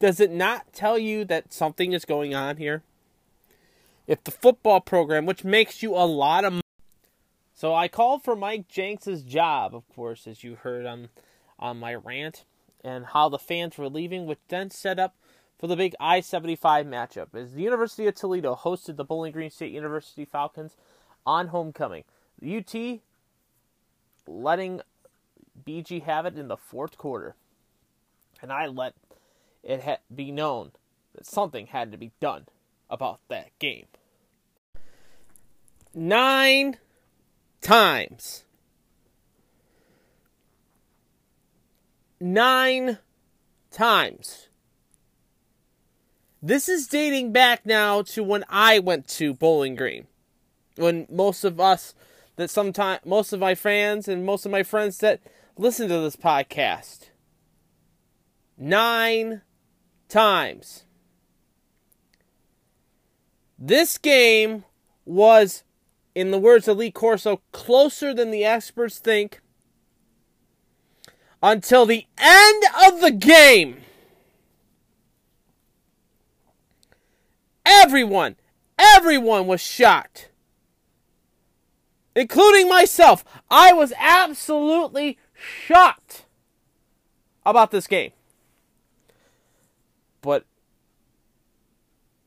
[0.00, 2.82] Does it not tell you that something is going on here?
[4.08, 6.62] If the football program, which makes you a lot of money.
[7.54, 11.10] So I called for Mike Jinks's job, of course, as you heard on
[11.58, 12.44] on my rant,
[12.82, 15.14] and how the fans were leaving, which then set up
[15.58, 19.72] for the big I-75 matchup as the University of Toledo hosted the Bowling Green State
[19.72, 20.76] University Falcons
[21.26, 22.04] on homecoming.
[22.42, 23.00] UT
[24.26, 24.80] letting
[25.66, 27.34] BG have it in the fourth quarter,
[28.40, 28.94] and I let
[29.64, 30.70] it be known
[31.14, 32.46] that something had to be done
[32.88, 33.86] about that game.
[35.94, 36.76] Nine
[37.60, 38.44] times.
[42.20, 42.98] Nine
[43.70, 44.48] times.
[46.42, 50.06] This is dating back now to when I went to Bowling Green.
[50.76, 51.94] When most of us
[52.36, 55.20] that sometimes most of my fans and most of my friends that
[55.56, 57.10] listen to this podcast
[58.56, 59.42] nine
[60.08, 60.84] times.
[63.58, 64.64] This game
[65.04, 65.64] was,
[66.14, 69.40] in the words of Lee Corso, closer than the experts think
[71.42, 73.82] until the end of the game.
[77.64, 78.36] Everyone,
[78.78, 80.30] everyone was shocked,
[82.16, 83.24] including myself.
[83.50, 86.24] I was absolutely shocked
[87.44, 88.12] about this game.
[90.20, 90.44] But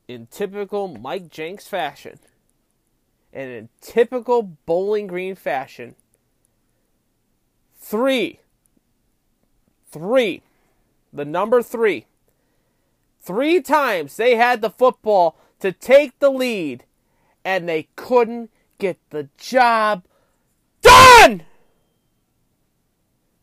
[0.08, 2.18] in typical Mike Jinks fashion,
[3.32, 5.94] and in typical Bowling Green fashion,
[7.78, 8.40] three,
[9.90, 10.42] three,
[11.12, 12.06] the number three,
[13.20, 16.84] three times they had the football to take the lead,
[17.44, 20.04] and they couldn't get the job
[20.82, 21.44] done!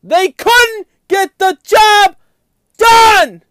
[0.02, 2.16] They couldn't get the job
[2.76, 3.42] done!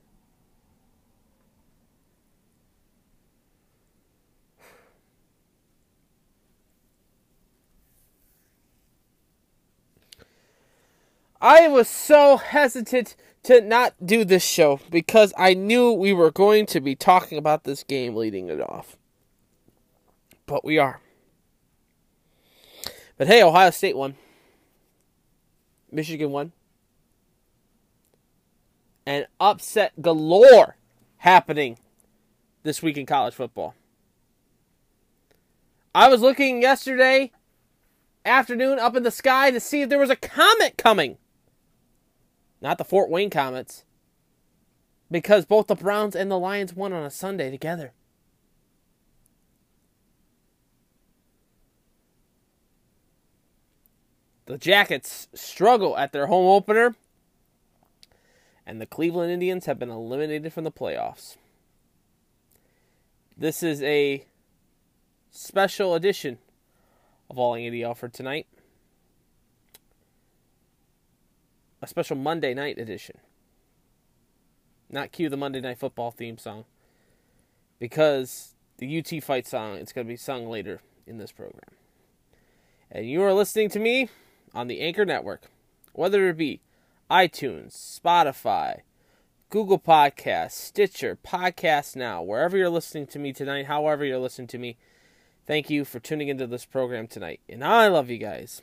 [11.41, 16.65] I was so hesitant to not do this show because I knew we were going
[16.67, 18.97] to be talking about this game leading it off.
[20.45, 20.99] But we are.
[23.17, 24.15] But hey, Ohio State won.
[25.91, 26.51] Michigan won.
[29.05, 30.75] And upset galore
[31.17, 31.77] happening
[32.63, 33.75] this week in college football.
[35.95, 37.31] I was looking yesterday
[38.25, 41.17] afternoon up in the sky to see if there was a comet coming
[42.61, 43.83] not the Fort Wayne Komets,
[45.11, 47.93] because both the Browns and the Lions won on a Sunday together.
[54.45, 56.95] The Jackets struggle at their home opener,
[58.65, 61.37] and the Cleveland Indians have been eliminated from the playoffs.
[63.37, 64.25] This is a
[65.31, 66.39] special edition
[67.29, 68.47] of All Andy Alford tonight.
[71.81, 73.17] A special Monday night edition.
[74.89, 76.65] Not cue the Monday Night Football theme song.
[77.79, 81.75] Because the UT fight song it's going to be sung later in this program.
[82.91, 84.09] And you are listening to me
[84.53, 85.43] on the Anchor Network,
[85.93, 86.61] whether it be
[87.09, 88.81] iTunes, Spotify,
[89.49, 94.57] Google Podcasts, Stitcher, Podcast Now, wherever you're listening to me tonight, however you're listening to
[94.57, 94.77] me.
[95.47, 97.39] Thank you for tuning into this program tonight.
[97.49, 98.61] And I love you guys.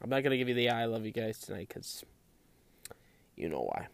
[0.00, 2.04] I'm not going to give you the I love you guys tonight because
[3.42, 3.88] you know why.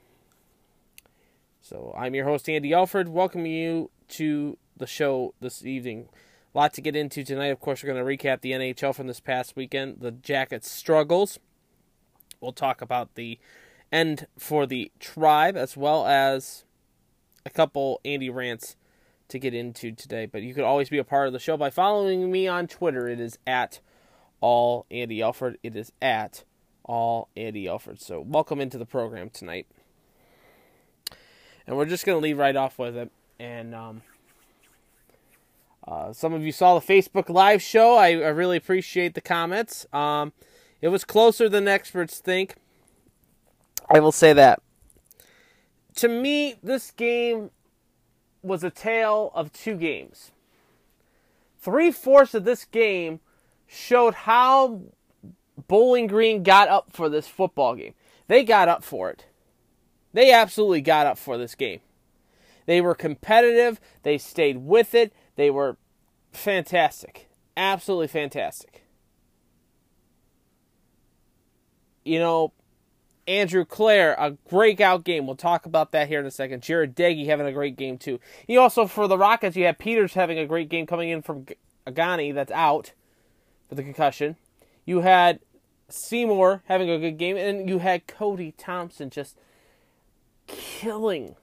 [1.63, 6.09] So I'm your host, Andy Alford, welcoming you to the show this evening.
[6.55, 7.47] A lot to get into tonight.
[7.47, 11.39] Of course, we're going to recap the NHL from this past weekend, the Jackets' struggles.
[12.41, 13.39] We'll talk about the
[13.91, 16.65] end for the tribe as well as
[17.45, 18.77] a couple Andy rants
[19.29, 20.27] to get into today.
[20.27, 23.09] But you could always be a part of the show by following me on Twitter.
[23.09, 23.81] It is at
[24.41, 25.59] all Andy Alford.
[25.63, 26.45] It is at
[26.89, 28.01] all Andy Alford.
[28.01, 29.69] So welcome into the program tonight.
[31.67, 33.13] And we're just going to leave right off with it.
[33.39, 34.03] And um,
[35.87, 37.95] uh, some of you saw the Facebook Live show.
[37.97, 39.87] I, I really appreciate the comments.
[39.93, 40.33] Um,
[40.81, 42.57] it was closer than experts think.
[43.91, 44.61] I will say that.
[45.97, 47.51] To me, this game
[48.43, 50.33] was a tale of two games.
[51.61, 53.21] Three fourths of this game
[53.67, 54.81] showed how
[55.67, 57.95] Bowling Green got up for this football game.
[58.29, 59.27] They got up for it.
[60.13, 61.81] They absolutely got up for this game.
[62.67, 63.81] They were competitive.
[64.03, 65.13] They stayed with it.
[65.37, 65.77] They were
[66.33, 67.29] fantastic.
[67.57, 68.85] Absolutely fantastic.
[72.05, 72.53] You know,
[73.27, 75.27] Andrew Clair, a breakout game.
[75.27, 76.63] We'll talk about that here in a second.
[76.63, 78.21] Jarret Doege having a great game, too.
[78.47, 81.47] You also, for the Rockets, you have Peters having a great game coming in from
[81.87, 82.93] Agani, that's out
[83.69, 84.37] for the concussion.
[84.87, 85.41] You had
[85.89, 89.39] Seymour having a good game, and you had Cody Thompson just
[90.47, 91.37] killing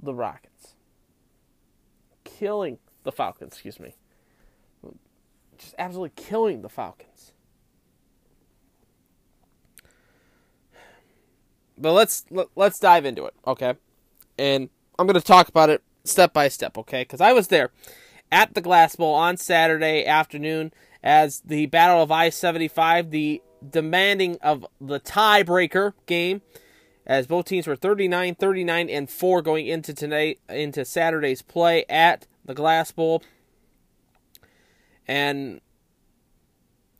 [0.00, 0.74] the Rockets,
[2.24, 3.52] killing the Falcons.
[3.52, 3.94] Excuse me,
[5.56, 7.32] just absolutely killing the Falcons.
[11.76, 13.74] But let's let, us dive into it, okay?
[14.38, 14.68] And
[14.98, 17.02] I'm going to talk about it step by step, okay?
[17.02, 17.70] Because I was there
[18.30, 20.72] at the Glass Bowl on Saturday afternoon
[21.04, 26.40] as the Battle of I 75, the demanding of the tiebreaker game,
[27.06, 32.26] as both teams were 39, 39, and 4 going into tonight into Saturday's play at
[32.42, 33.22] the Glass Bowl.
[35.06, 35.60] And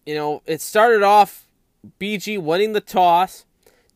[0.04, 1.48] you know, it started off
[1.98, 3.46] BG winning the toss,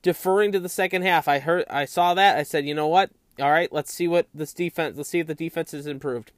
[0.00, 1.28] deferring to the second half.
[1.28, 2.38] I heard I saw that.
[2.38, 3.10] I said, "You know what?
[3.38, 6.32] All right, let's see what this defense, let's see if the defense has improved."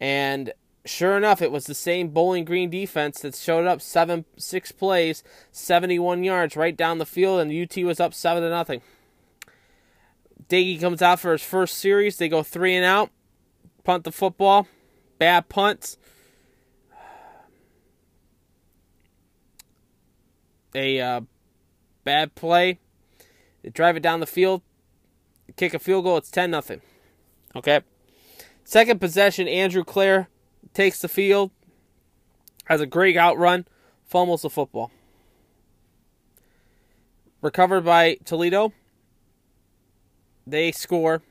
[0.00, 0.54] And
[0.86, 5.22] sure enough, it was the same Bowling Green defense that showed up seven six plays,
[5.52, 8.80] 71 yards right down the field, and UT was up seven to nothing.
[10.48, 12.16] Doege comes out for his first series.
[12.16, 13.10] They go three and out,
[13.84, 14.68] punt the football,
[15.18, 15.98] bad punts.
[20.74, 21.20] A uh,
[22.04, 22.78] bad play.
[23.62, 24.62] They drive it down the field,
[25.56, 26.18] kick a field goal.
[26.18, 26.82] It's ten nothing.
[27.54, 27.80] Okay.
[28.62, 30.28] Second possession, Andrew Clair
[30.74, 31.50] takes the field,
[32.66, 33.66] has a great outrun,
[34.04, 34.90] fumbles the football.
[37.42, 38.72] Recovered by Toledo.
[40.46, 41.22] They score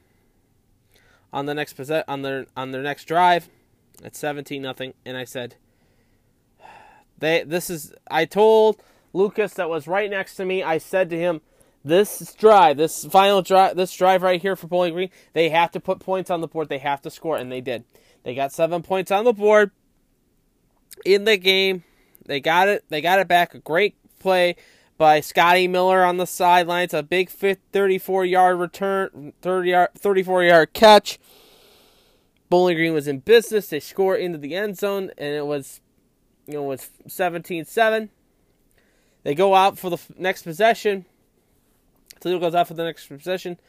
[1.32, 3.50] on the next possess- on their on their next drive
[4.04, 5.56] at 17 nothing and I said
[7.18, 8.82] they this is I told
[9.14, 11.42] Lucas that was right next to me I said to him
[11.86, 15.80] this drive, this final drive, this drive right here for Bowling Green, they have to
[15.80, 16.68] put points on the board.
[16.68, 17.86] They have to score, and they did.
[18.26, 19.70] They got seven points on the board
[21.06, 21.84] in the game.
[22.26, 22.84] They got it.
[22.90, 23.54] They got it back.
[23.54, 24.56] A great play
[24.98, 26.92] by Scotty Miller on the sidelines.
[26.96, 31.20] A big 34 yard return, 30 yard, 34 yard catch.
[32.50, 33.68] Bowling Green was in business.
[33.68, 35.82] They score into the end zone, and it was,
[36.48, 38.10] you know, it was 17-7.
[39.22, 41.06] They go out for the next possession.
[42.20, 43.60] Toledo goes out for the next possession.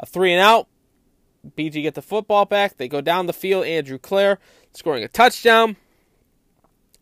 [0.00, 0.68] A three and out.
[1.56, 2.76] BG get the football back.
[2.76, 3.66] They go down the field.
[3.66, 4.38] Andrew Clair
[4.72, 5.76] scoring a touchdown.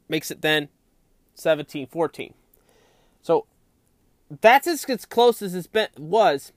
[0.09, 0.69] Makes it then
[1.35, 2.35] 17 14.
[3.23, 3.47] So
[4.41, 6.53] that's as, as close as it's been was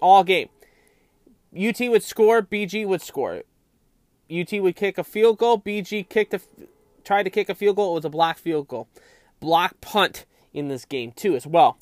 [0.00, 0.48] all game.
[1.56, 3.42] UT would score, BG would score.
[4.30, 6.40] UT would kick a field goal, BG kicked a
[7.02, 8.88] tried to kick a field goal, it was a block field goal.
[9.40, 11.78] Block punt in this game too as well.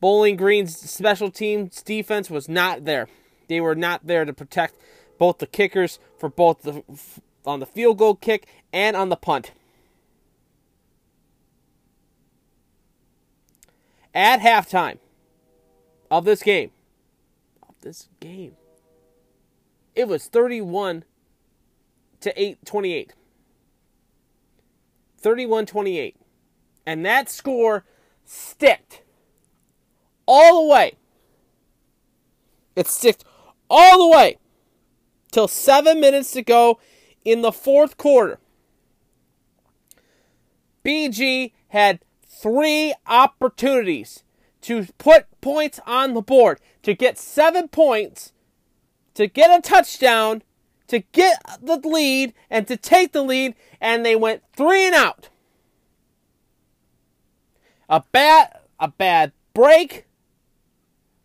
[0.00, 3.08] Bowling Green's special teams defense was not there.
[3.50, 4.76] They were not there to protect
[5.18, 6.84] both the kickers for both the
[7.44, 9.50] on the field goal kick and on the punt.
[14.14, 14.98] At halftime
[16.12, 16.70] of this game,
[17.68, 18.52] of this game,
[19.96, 21.02] it was 31
[22.20, 23.14] to 8 28.
[25.18, 26.16] 31 28.
[26.86, 27.84] And that score
[28.24, 29.02] sticked
[30.24, 30.92] all the way.
[32.76, 33.24] It sticked
[33.70, 34.36] all the way
[35.30, 36.78] till seven minutes to go
[37.24, 38.38] in the fourth quarter.
[40.84, 44.24] BG had three opportunities
[44.62, 48.32] to put points on the board, to get seven points,
[49.14, 50.42] to get a touchdown,
[50.88, 55.28] to get the lead, and to take the lead, and they went three and out.
[57.88, 60.06] A bad, a bad break,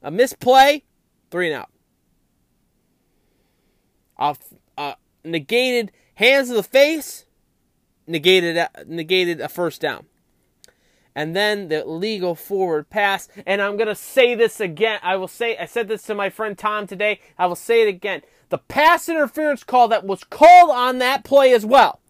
[0.02, 0.84] a misplay,
[1.32, 1.70] three and out.
[4.18, 4.36] A,
[4.78, 7.26] a uh, negated hands of the face,
[8.08, 10.06] negated uh, negated a first down.
[11.18, 13.30] And then the legal forward pass.
[13.46, 15.00] And I'm to say this again.
[15.02, 17.22] I will say, I said this to my friend Tom today.
[17.38, 18.22] I will say it again.
[18.50, 22.02] The pass interference call that was called on that play as well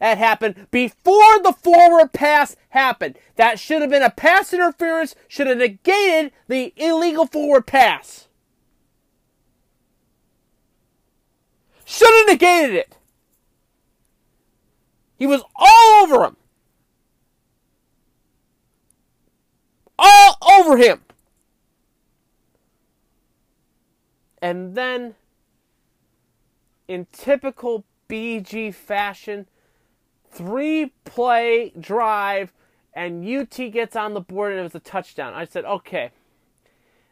[0.00, 3.16] that happened before the forward pass happened.
[3.36, 8.26] That should have been a pass interference, should have negated the illegal forward pass.
[11.90, 12.96] Should have negated it.
[15.18, 16.36] He was all over him.
[19.98, 21.00] All over him.
[24.40, 25.16] And then,
[26.86, 29.48] in typical BG fashion,
[30.30, 32.52] three play drive,
[32.94, 35.34] and UT gets on the board and it was a touchdown.
[35.34, 36.12] I said, okay,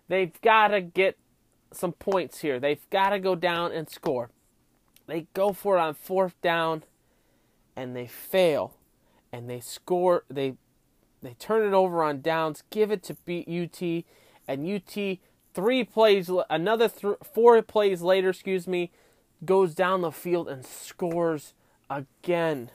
[0.07, 1.19] they've got to get
[1.73, 2.61] some points here.
[2.61, 4.31] They've got to go down and score.
[5.09, 6.85] They go for it on fourth down,
[7.75, 8.77] and they fail,
[9.33, 10.23] and they score.
[10.31, 10.55] They
[11.23, 14.05] they turn it over on downs, give it to beat UT,
[14.47, 15.19] and UT
[15.59, 18.93] three plays, another th- four plays later, excuse me,
[19.45, 21.53] goes down the field and scores
[21.91, 22.71] again.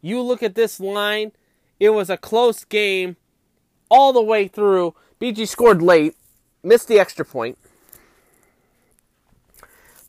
[0.00, 1.30] You look at this line,
[1.78, 3.16] it was a close game
[3.88, 4.96] all the way through.
[5.20, 6.16] BG scored late,
[6.64, 7.56] missed the extra point.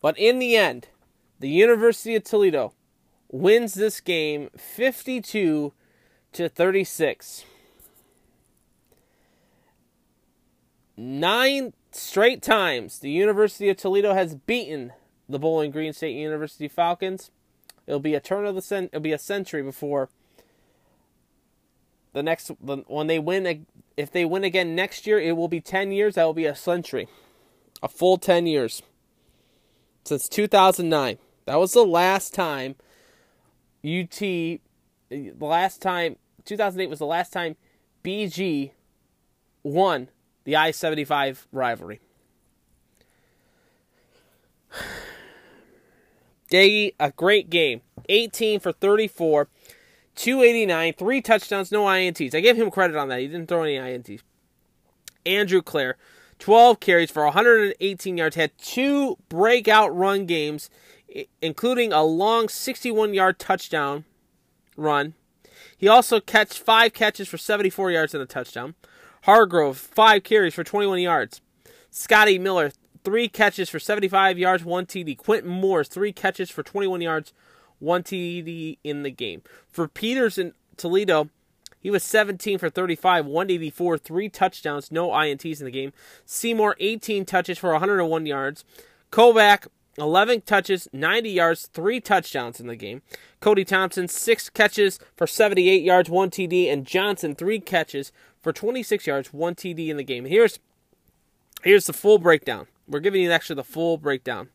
[0.06, 0.90] But in the end,
[1.40, 2.74] The University of Toledo
[3.32, 5.74] wins this game 52
[6.34, 7.44] to 36.
[10.96, 14.94] Nine straight times the University of Toledo has beaten
[15.28, 17.32] the Bowling Green State University Falcons.
[17.88, 20.10] It'll be a turn of the cent- it'll be a century before
[22.14, 23.66] the next when they win
[23.98, 26.54] if they win again next year, it will be 10 years, that will be a
[26.54, 27.08] century.
[27.82, 28.84] A full 10 years.
[30.06, 31.18] Since 2009.
[31.46, 32.76] That was the last time
[33.84, 34.60] UT the
[35.40, 37.56] last time 2008 was the last time
[38.04, 38.72] BG
[39.64, 40.10] won
[40.44, 42.00] the I 75 rivalry.
[46.50, 47.82] Day, a great game.
[48.08, 49.50] 18 for 34,
[50.16, 52.36] 289, three touchdowns, no INTs.
[52.36, 53.20] I gave him credit on that.
[53.20, 54.22] He didn't throw any INTs.
[55.26, 55.98] Andrew Clair,
[56.40, 60.70] 12 carries for 118 yards, had two breakout run games,
[61.42, 64.06] including a long 61 yard touchdown
[64.76, 65.14] run.
[65.78, 68.76] He also catch five catches for 74 yards and a touchdown.
[69.24, 71.42] Hargrove, five carries for 21 yards.
[71.90, 72.72] Scotty Miller,
[73.04, 75.18] three catches for 75 yards, one TD.
[75.18, 77.34] Quintin Morris, three catches for 21 yards,
[77.80, 79.42] one TD in the game.
[79.68, 81.30] For Peters and Toledo,
[81.86, 85.94] he was 17 for 35, 184, three touchdowns, no INTs in the game.
[86.26, 88.66] Seymour, 18 touches for 101 yards.
[89.12, 89.68] Koback,
[90.00, 93.04] 11 touches, 90 yards, three touchdowns in the game.
[93.40, 96.74] Cody Thompson, six catches for 78 yards, one TD.
[96.74, 98.12] And Johnson, three catches
[98.42, 100.26] for 26 yards, one TD in the game.
[100.26, 100.58] Here's
[101.62, 102.66] here's the full breakdown.
[102.88, 104.50] We're giving you actually the full breakdown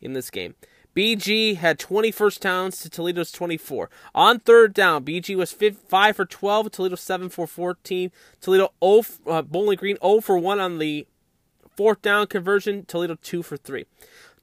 [0.00, 0.56] in this game.
[0.94, 3.90] BG had 20 first downs to Toledo's 24.
[4.14, 8.12] On third down, BG was 5 for 12, Toledo 7 for 14.
[8.40, 11.06] Toledo 0, uh, Bowling Green 0 for 1 on the
[11.76, 13.86] fourth down conversion, Toledo 2 for 3.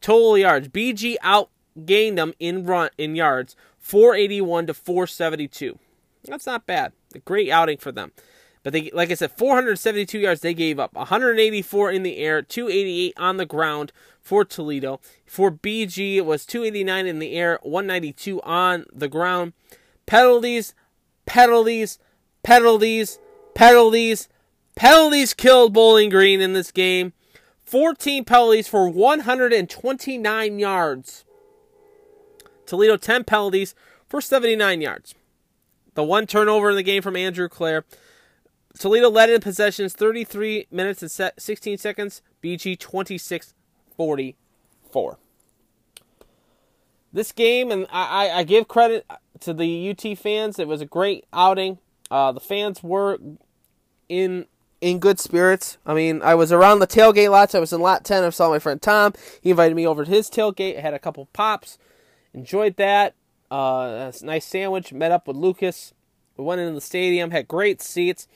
[0.02, 5.80] Total yards, BG outgained them in run in yards, 481 to 472.
[6.26, 6.92] That's not bad.
[7.16, 8.12] A great outing for them.
[8.64, 13.14] But they, like I said, 472 yards they gave up, 184 in the air, 288
[13.18, 13.92] on the ground
[14.22, 15.00] for Toledo.
[15.26, 19.54] For BG, it was 289 in the air, 192 on the ground.
[20.06, 20.76] Penalties,
[21.26, 21.98] penalties,
[22.44, 23.20] penalties,
[23.56, 24.30] penalties,
[24.76, 27.14] penalties killed Bowling Green in this game.
[27.64, 31.26] 14 penalties for 129 yards.
[32.66, 33.74] Toledo 10 penalties
[34.08, 35.16] for 79 yards.
[35.94, 37.86] The one turnover in the game from Andrew Clair.
[38.82, 42.24] Toledo led in possessions 33 minutes and 16 seconds.
[42.42, 43.54] BG 26
[43.96, 45.20] 44.
[47.14, 49.06] This game, and I, I give credit
[49.42, 50.58] to the UT fans.
[50.58, 51.78] It was a great outing.
[52.10, 53.20] Uh, the fans were
[54.10, 54.48] in
[54.80, 55.78] in good spirits.
[55.86, 57.54] I mean, I was around the tailgate lots.
[57.54, 58.24] I was in lot 10.
[58.24, 59.14] I saw my friend Tom.
[59.42, 60.80] He invited me over to his tailgate.
[60.80, 61.78] I had a couple pops.
[62.34, 63.14] Enjoyed that.
[63.52, 64.92] Uh, nice sandwich.
[64.92, 65.94] Met up with Lucas.
[66.36, 67.30] We went into the stadium.
[67.30, 68.28] Had great seats.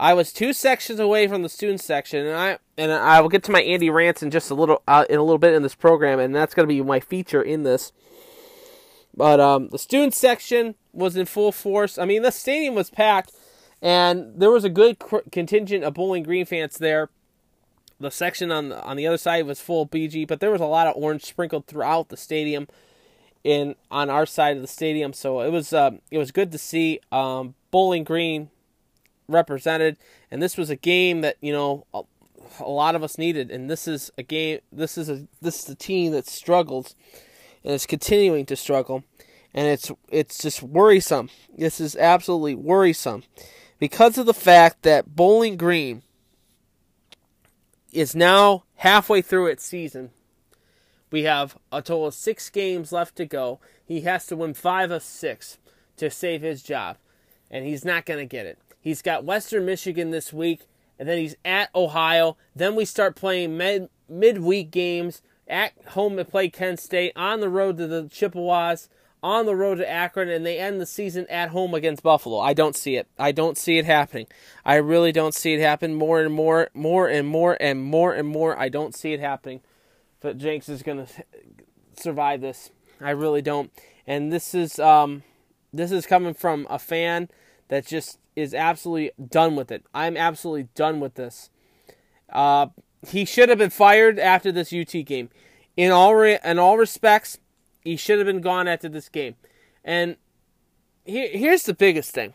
[0.00, 3.42] I was two sections away from the student section, and I and I will get
[3.44, 5.74] to my Andy rants in just a little uh, in a little bit in this
[5.74, 7.92] program, and that's going to be my feature in this.
[9.14, 11.98] But um, the student section was in full force.
[11.98, 13.32] I mean, the stadium was packed,
[13.82, 14.96] and there was a good
[15.30, 17.10] contingent of Bowling Green fans there.
[17.98, 20.66] The section on the, on the other side was full BG, but there was a
[20.66, 22.68] lot of orange sprinkled throughout the stadium,
[23.44, 25.12] in on our side of the stadium.
[25.12, 28.48] So it was uh, it was good to see um, Bowling Green
[29.30, 29.96] represented,
[30.30, 32.02] and this was a game that you know a,
[32.60, 33.50] a lot of us needed.
[33.50, 34.60] And this is a game.
[34.72, 36.94] This is a this is a team that struggles,
[37.64, 39.04] and is continuing to struggle,
[39.54, 41.30] and it's it's just worrisome.
[41.56, 43.24] This is absolutely worrisome
[43.78, 46.02] because of the fact that Bowling Green
[47.92, 50.10] is now halfway through its season.
[51.10, 53.58] We have a total of six games left to go.
[53.84, 55.58] He has to win five of six
[55.96, 56.98] to save his job,
[57.50, 58.58] and he's not going to get it.
[58.80, 60.66] He's got Western Michigan this week,
[60.98, 62.36] and then he's at Ohio.
[62.56, 67.48] Then we start playing mid midweek games at home to play Kent State, on the
[67.48, 68.88] road to the Chippewas,
[69.22, 72.38] on the road to Akron, and they end the season at home against Buffalo.
[72.38, 73.08] I don't see it.
[73.18, 74.26] I don't see it happening.
[74.64, 75.94] I really don't see it happen.
[75.94, 78.58] More and more, more and more and more and more.
[78.58, 79.60] I don't see it happening.
[80.20, 81.12] But Jinks is going to
[81.98, 82.70] survive this.
[83.00, 83.70] I really don't.
[84.06, 85.22] And this is um,
[85.72, 87.28] this is coming from a fan
[87.68, 89.84] that just is absolutely done with it.
[89.94, 91.50] I'm absolutely done with this.
[92.32, 92.68] Uh,
[93.06, 95.30] he should have been fired after this UT game.
[95.76, 97.38] In all re- in all respects,
[97.82, 99.36] he should have been gone after this game.
[99.84, 100.16] And
[101.04, 102.34] here, here's the biggest thing.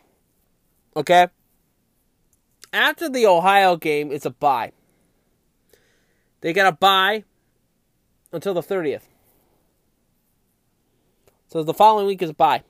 [0.96, 1.28] Okay?
[2.72, 4.72] After the Ohio game, it's a bye.
[6.40, 7.24] They got a bye
[8.32, 9.02] until the 30th.
[11.48, 12.62] So the following week is a bye.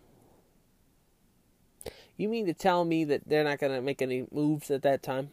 [2.16, 5.02] You mean to tell me that they're not going to make any moves at that
[5.02, 5.30] time?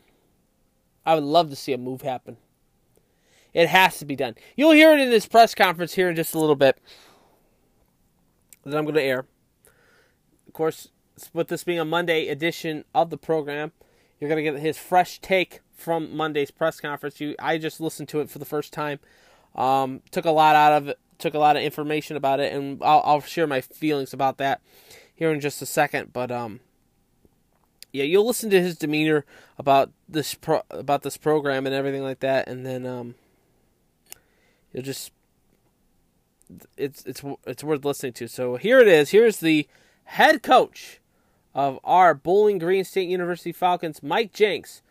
[1.06, 2.38] I would love to see a move happen.
[3.54, 4.36] It has to be done.
[4.56, 6.80] You'll hear it in this press conference here in just a little bit
[8.66, 9.26] that I'm going to air.
[10.48, 10.90] Of course,
[11.34, 13.72] with this being a Monday edition of the program,
[14.20, 17.20] you're going to get his fresh take from Monday's press conference.
[17.20, 19.00] You, I just listened to it for the first time.
[19.56, 21.00] Um, took a lot out of it.
[21.20, 24.62] Took a lot of information about it, and I'll, I'll share my feelings about that
[25.14, 26.12] here in just a second.
[26.12, 26.60] But um,
[27.94, 29.24] yeah, you'll listen to his demeanor
[29.58, 33.16] about this pro- about this program and everything like that, and then um,
[34.74, 35.12] you'll just
[36.76, 38.28] it's it's it's worth listening to.
[38.28, 39.12] So here it is.
[39.12, 39.68] Here's the
[40.06, 41.00] head coach
[41.54, 44.82] of our Bowling Green State University Falcons, Mike Jinks.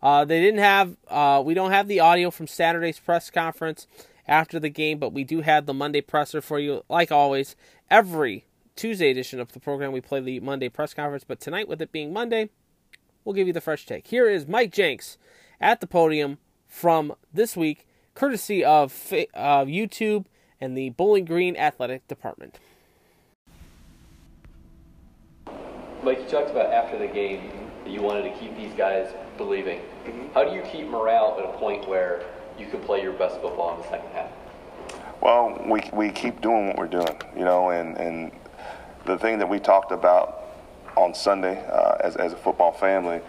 [0.00, 3.88] Uh, they didn't have uh, we don't have the audio from Saturday's press conference
[4.28, 6.84] after the game, but we do have the Monday presser for you.
[6.88, 7.56] Like always,
[7.90, 8.44] every
[8.76, 11.24] Tuesday edition of the program, we play the Monday press conference.
[11.24, 12.50] But tonight, with it being Monday,
[13.24, 14.06] we'll give you the fresh take.
[14.06, 15.18] Here is Mike Jinks
[15.60, 18.92] at the podium from this week, courtesy of
[19.34, 20.24] uh, YouTube
[20.60, 22.58] and the Bowling Green Athletic Department.
[26.02, 27.52] Mike, you talked about after the game
[27.84, 29.80] that you wanted to keep these guys believing.
[30.04, 30.32] Mm-hmm.
[30.34, 32.24] How do you keep morale at a point where
[32.58, 34.30] you can play your best football in the second half?
[35.20, 38.32] Well, we, we keep doing what we're doing, you know, and, and
[39.04, 40.42] the thing that we talked about
[40.96, 43.20] on Sunday uh, as, as a football family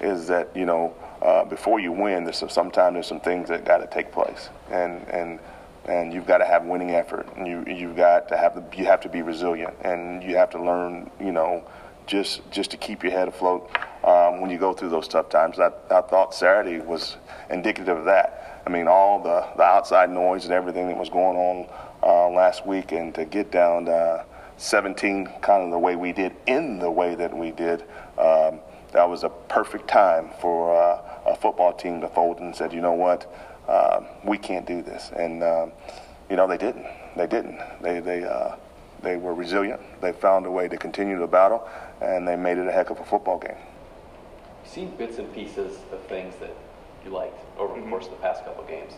[0.00, 3.64] is that, you know, uh, before you win, there's some, sometimes there's some things that
[3.64, 4.50] got to take place.
[4.70, 5.40] And, and,
[5.86, 7.26] and you've got to have winning effort.
[7.36, 10.50] And you, you've got to have the, you have to be resilient and you have
[10.50, 11.64] to learn, you know,
[12.06, 13.70] just, just to keep your head afloat
[14.04, 15.58] um, when you go through those tough times.
[15.58, 17.16] I, I thought Saturday was
[17.50, 18.62] indicative of that.
[18.66, 21.68] I mean, all the, the outside noise and everything that was going on
[22.02, 24.24] uh, last week, and to get down uh,
[24.58, 27.82] 17 kind of the way we did, in the way that we did,
[28.18, 28.60] um,
[28.92, 32.80] that was a perfect time for uh, a football team to fold and said, you
[32.80, 33.32] know what,
[33.68, 35.10] uh, we can't do this.
[35.16, 35.72] And, um,
[36.28, 36.86] you know, they didn't.
[37.16, 37.60] They didn't.
[37.82, 38.56] They, they, uh,
[39.02, 39.80] they were resilient.
[40.00, 41.68] They found a way to continue the battle,
[42.00, 43.56] and they made it a heck of a football game.
[44.64, 46.54] You've seen bits and pieces of things that
[47.04, 47.90] you liked over the mm-hmm.
[47.90, 48.94] course of the past couple of games.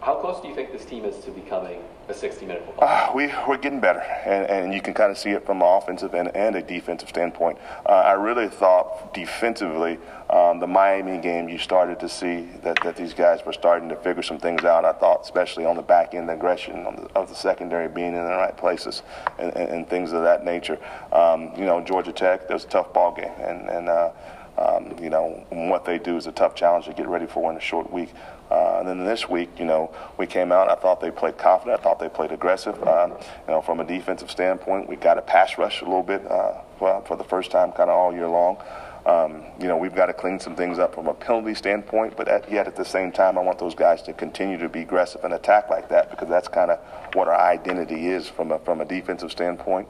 [0.00, 2.88] How close do you think this team is to becoming a 60-minute football?
[2.88, 5.68] Uh, we, we're getting better, and, and you can kind of see it from an
[5.68, 7.58] offensive and, and a defensive standpoint.
[7.84, 9.98] Uh, I really thought defensively,
[10.30, 13.96] um, the Miami game, you started to see that, that these guys were starting to
[13.96, 14.84] figure some things out.
[14.84, 18.24] I thought, especially on the back end, the aggression the, of the secondary being in
[18.24, 19.02] the right places
[19.38, 20.78] and, and, and things of that nature.
[21.12, 24.10] Um, you know, Georgia Tech, that was a tough ball game, and, and uh,
[24.58, 27.58] um, you know, what they do is a tough challenge to get ready for in
[27.58, 28.12] a short week.
[28.50, 30.70] Uh, and then this week, you know, we came out.
[30.70, 31.80] I thought they played confident.
[31.80, 32.80] I thought they played aggressive.
[32.82, 36.24] Uh, you know, from a defensive standpoint, we got a pass rush a little bit
[36.30, 38.58] uh, well, for the first time, kind of all year long.
[39.06, 42.26] Um, you know, we've got to clean some things up from a penalty standpoint, but
[42.26, 45.22] at, yet at the same time, I want those guys to continue to be aggressive
[45.22, 46.80] and attack like that because that's kind of
[47.14, 49.88] what our identity is from a, from a defensive standpoint.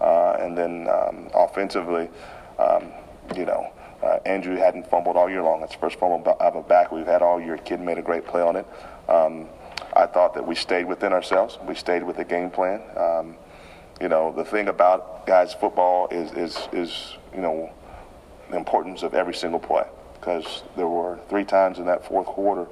[0.00, 2.08] Uh, and then um, offensively,
[2.58, 2.90] um,
[3.36, 3.70] you know,
[4.04, 5.62] uh, Andrew hadn't fumbled all year long.
[5.62, 7.56] It's the first fumble of a back we've had all year.
[7.56, 8.66] Kid made a great play on it.
[9.08, 9.48] Um,
[9.96, 11.58] I thought that we stayed within ourselves.
[11.66, 12.82] We stayed with the game plan.
[12.96, 13.36] Um,
[14.00, 17.72] you know, the thing about guys football is is is you know
[18.50, 19.84] the importance of every single play
[20.14, 22.66] because there were three times in that fourth quarter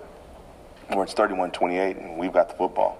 [0.89, 2.99] where it's 31-28 and we've got the football.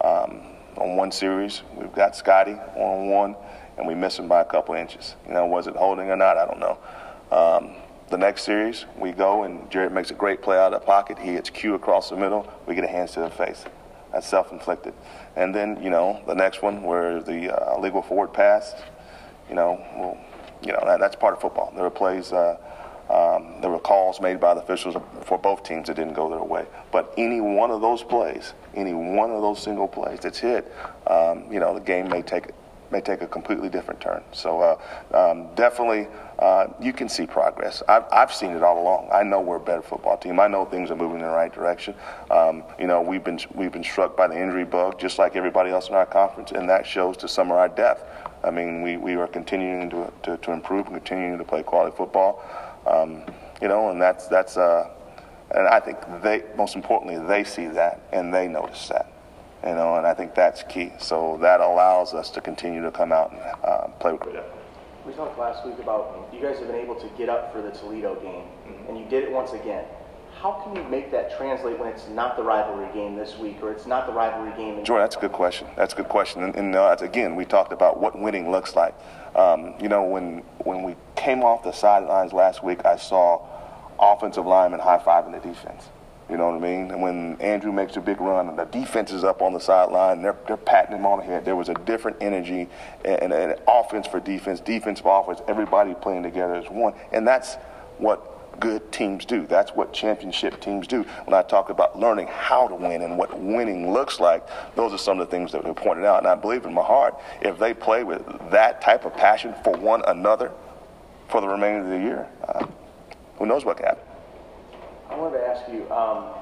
[0.00, 0.40] Um,
[0.76, 3.36] on one series, we've got Scotty on one,
[3.78, 5.14] and we miss him by a couple inches.
[5.26, 6.36] You know, was it holding or not?
[6.36, 6.78] I don't know.
[7.34, 7.72] Um,
[8.10, 11.18] the next series, we go and Jared makes a great play out of the pocket.
[11.18, 12.46] He hits Q across the middle.
[12.64, 13.64] We get a hands to the face.
[14.12, 14.94] That's self-inflicted.
[15.34, 18.76] And then, you know, the next one where the uh, legal forward pass,
[19.48, 20.16] you know, well,
[20.62, 21.72] you know that, that's part of football.
[21.74, 22.56] There were plays, uh,
[23.10, 26.44] um, there were calls made by the officials for both teams that didn't go their
[26.44, 26.66] way.
[26.92, 30.72] But any one of those plays, any one of those single plays that's hit,
[31.08, 32.52] um, you know, the game may take
[32.92, 34.22] may take a completely different turn.
[34.30, 34.76] So uh,
[35.12, 36.06] um, definitely,
[36.38, 37.82] uh, you can see progress.
[37.88, 39.08] I've, I've, seen it all along.
[39.12, 40.40] I know we're a better football team.
[40.40, 41.94] I know things are moving in the right direction.
[42.30, 45.70] Um, you know, we've been we've been struck by the injury bug just like everybody
[45.70, 48.04] else in our conference, and that shows to some of our depth.
[48.42, 51.96] I mean, we, we are continuing to, to, to improve and continuing to play quality
[51.96, 52.42] football.
[52.86, 53.22] Um,
[53.62, 54.90] you know, and that's that's uh,
[55.52, 59.10] and I think they most importantly they see that and they notice that
[59.64, 60.92] you know, and I think that's key.
[60.98, 64.44] So that allows us to continue to come out and uh, play with it.
[65.06, 67.70] We talked last week about you guys have been able to get up for the
[67.70, 68.88] Toledo game, mm-hmm.
[68.88, 69.84] and you did it once again.
[70.40, 73.70] how can you make that translate when it's not the rivalry game this week or
[73.70, 74.78] it's not the rivalry game?
[74.78, 75.66] In- Jordan, that's a good question.
[75.76, 76.42] That's a good question.
[76.42, 78.94] And, and uh, again, we talked about what winning looks like.
[79.34, 83.46] Um, you know, when when we came off the sidelines last week, I saw
[83.98, 85.88] offensive linemen high fiving the defense.
[86.30, 86.90] You know what I mean?
[86.90, 90.22] And when Andrew makes a big run and the defense is up on the sideline,
[90.22, 91.44] they're, they're patting him on the head.
[91.44, 92.68] There was a different energy
[93.04, 96.94] and, and, and offense for defense, defense for offense, everybody playing together as one.
[97.12, 97.56] And that's
[97.98, 99.46] what good teams do.
[99.46, 101.02] That's what championship teams do.
[101.24, 104.46] When I talk about learning how to win and what winning looks like,
[104.76, 106.18] those are some of the things that were pointed out.
[106.18, 109.76] And I believe in my heart, if they play with that type of passion for
[109.76, 110.52] one another
[111.28, 112.66] for the remainder of the year, uh,
[113.36, 114.13] who knows what can happen.
[115.14, 116.34] I wanted to ask you, um,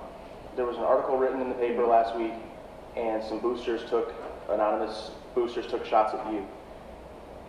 [0.57, 2.33] there was an article written in the paper last week,
[2.97, 4.14] and some boosters took,
[4.49, 6.47] anonymous boosters took shots at you.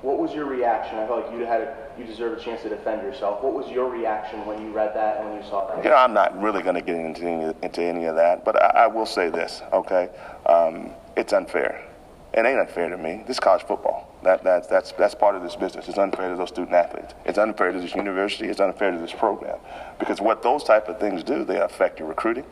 [0.02, 0.98] What was your reaction?
[0.98, 3.42] I felt like you had a, you deserve a chance to defend yourself.
[3.42, 5.82] What was your reaction when you read that and when you saw that?
[5.82, 8.62] You know, I'm not really going to get into any, into any of that, but
[8.62, 10.10] I, I will say this, okay?
[10.46, 11.88] Um, it's unfair.
[12.34, 13.24] It ain't unfair to me.
[13.28, 14.10] This is college football.
[14.24, 15.88] That, that's, that's, that's part of this business.
[15.88, 17.14] It's unfair to those student athletes.
[17.26, 18.48] It's unfair to this university.
[18.48, 19.60] It's unfair to this program.
[20.00, 22.46] Because what those type of things do, they affect your recruiting.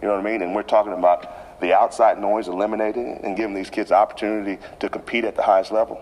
[0.00, 0.40] You know what I mean?
[0.40, 4.88] And we're talking about the outside noise eliminating and giving these kids the opportunity to
[4.88, 6.00] compete at the highest level.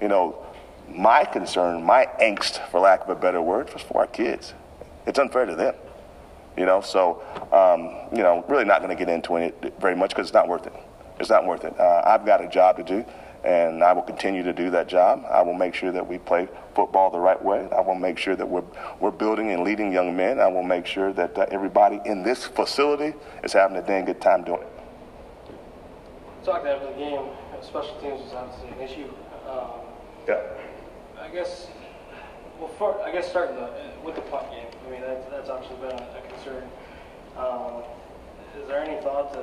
[0.00, 0.42] You know,
[0.88, 4.54] my concern, my angst, for lack of a better word, was for our kids.
[5.06, 5.74] It's unfair to them.
[6.56, 10.10] You know, so, um, you know, really not going to get into it very much
[10.10, 10.72] because it's not worth it.
[11.18, 11.78] It's not worth it.
[11.78, 13.04] Uh, I've got a job to do,
[13.44, 15.24] and I will continue to do that job.
[15.30, 17.68] I will make sure that we play football the right way.
[17.74, 18.64] I will make sure that we're,
[19.00, 20.40] we're building and leading young men.
[20.40, 24.20] I will make sure that uh, everybody in this facility is having a dang good
[24.20, 24.68] time doing it.
[26.44, 27.22] Talked after the game,
[27.62, 29.10] special teams was obviously an issue.
[29.48, 29.70] Um,
[30.28, 30.42] Yeah.
[31.20, 31.68] I guess,
[32.60, 33.70] well, for, I guess starting the,
[34.04, 36.68] with the punt game, I mean, that's, that's obviously been a, a concern.
[37.36, 37.82] Um,
[38.60, 39.40] is there any thought to,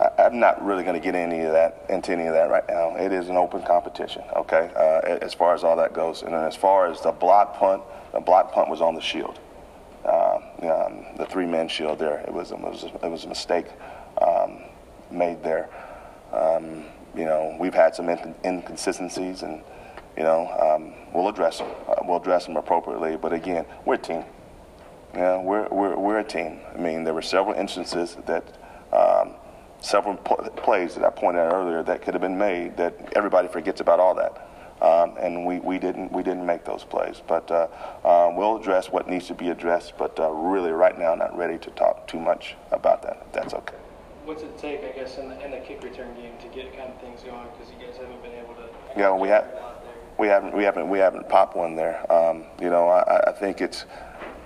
[0.00, 2.64] I I'm not really going to get any of that into any of that right
[2.68, 2.96] now.
[2.96, 6.22] It is an open competition, okay, uh, as far as all that goes.
[6.22, 7.82] And then as far as the block punt,
[8.12, 9.38] the block punt was on the shield,
[10.04, 12.18] uh, um, the three-man shield there.
[12.18, 13.66] It was, it was, it was a mistake
[14.20, 14.62] um,
[15.10, 15.70] made there.
[16.32, 16.84] Um,
[17.14, 19.62] you know, we've had some in- inconsistencies, and
[20.16, 21.70] you know, um, we'll address them.
[21.88, 23.16] Uh, we'll address them appropriately.
[23.16, 24.24] But again, we're a team.
[25.14, 26.58] Yeah, we're, we're, we're a team.
[26.74, 28.44] I mean, there were several instances that,
[28.92, 29.34] um,
[29.84, 33.48] several pl- plays that I pointed out earlier that could have been made that everybody
[33.48, 34.48] forgets about all that.
[34.82, 37.22] Um, and we, we, didn't, we didn't make those plays.
[37.26, 37.68] But uh,
[38.04, 39.96] uh, we'll address what needs to be addressed.
[39.96, 43.76] But uh, really, right now, not ready to talk too much about that, that's okay.
[44.24, 46.90] what's it take, I guess, in the, in the kick return game to get kind
[46.90, 47.46] of things going?
[47.56, 48.68] Because you guys haven't been able to.
[48.96, 49.44] Yeah, we have.
[49.44, 49.94] a lot there.
[50.18, 52.10] We haven't, we haven't, we haven't popped one there.
[52.12, 53.84] Um, you know, I, I think it's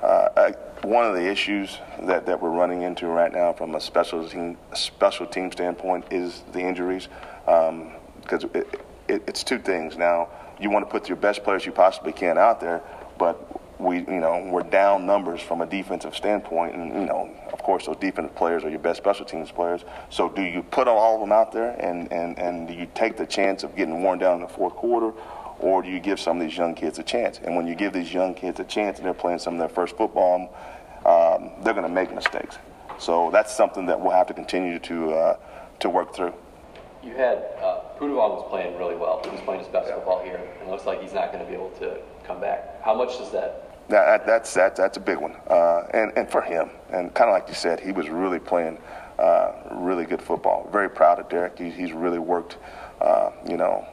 [0.02, 3.80] uh, I, one of the issues that, that we're running into right now from a
[3.80, 7.08] special team, special team standpoint is the injuries,
[7.44, 9.96] because it, it, it's two things.
[9.96, 10.28] Now,
[10.60, 12.82] you want to put your best players you possibly can out there,
[13.18, 17.62] but we, you know, we're down numbers from a defensive standpoint, and you know, of
[17.62, 19.84] course, those defensive players are your best special teams players.
[20.10, 23.16] So, do you put all of them out there, and and and do you take
[23.16, 25.12] the chance of getting worn down in the fourth quarter,
[25.60, 27.40] or do you give some of these young kids a chance?
[27.42, 29.68] And when you give these young kids a chance, and they're playing some of their
[29.68, 30.54] first football,
[31.04, 32.58] um, they're going to make mistakes.
[32.98, 35.36] So that's something that we'll have to continue to uh,
[35.80, 36.34] to work through.
[37.02, 39.20] You had uh, was playing really well.
[39.24, 41.50] He was playing his best football here, and it looks like he's not going to
[41.50, 42.82] be able to come back.
[42.82, 43.64] How much does that?
[43.88, 47.30] That, that, that's that, that's a big one, uh, and and for him, and kind
[47.30, 48.78] of like you said, he was really playing
[49.18, 50.68] uh, really good football.
[50.70, 51.58] Very proud of Derek.
[51.58, 52.58] He, he's really worked,
[53.00, 53.86] uh, you know,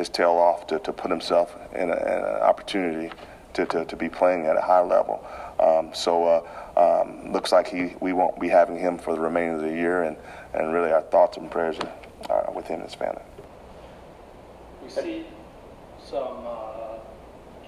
[0.00, 3.12] his tail off to, to put himself in, a, in an opportunity
[3.54, 5.24] to, to, to be playing at a high level.
[5.60, 9.56] Um, so uh, um, looks like he we won't be having him for the remainder
[9.56, 10.16] of the year, and,
[10.54, 11.76] and really our thoughts and prayers
[12.28, 13.22] are, are with him and his family.
[14.82, 15.26] We see
[16.02, 16.98] some uh,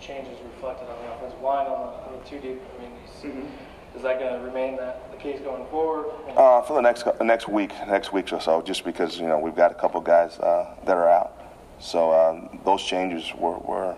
[0.01, 2.61] changes reflected on the offensive line on the, on the two deep.
[2.78, 6.07] I mean, is, is that going to remain that the case going forward?
[6.37, 9.57] Uh, for the next next week, next week or so, just because you know we've
[9.57, 11.41] got a couple guys uh, that are out,
[11.83, 13.97] so um, those changes were were,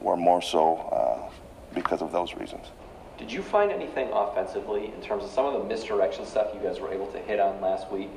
[0.00, 1.32] were more so uh,
[1.74, 2.66] because of those reasons.
[3.18, 6.80] Did you find anything offensively in terms of some of the misdirection stuff you guys
[6.80, 8.10] were able to hit on last week?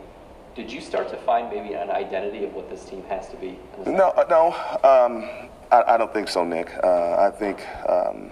[0.55, 3.57] Did you start to find maybe an identity of what this team has to be?
[3.85, 4.47] No, uh, no,
[4.83, 6.71] um, I, I don't think so, Nick.
[6.83, 8.31] Uh, I think um,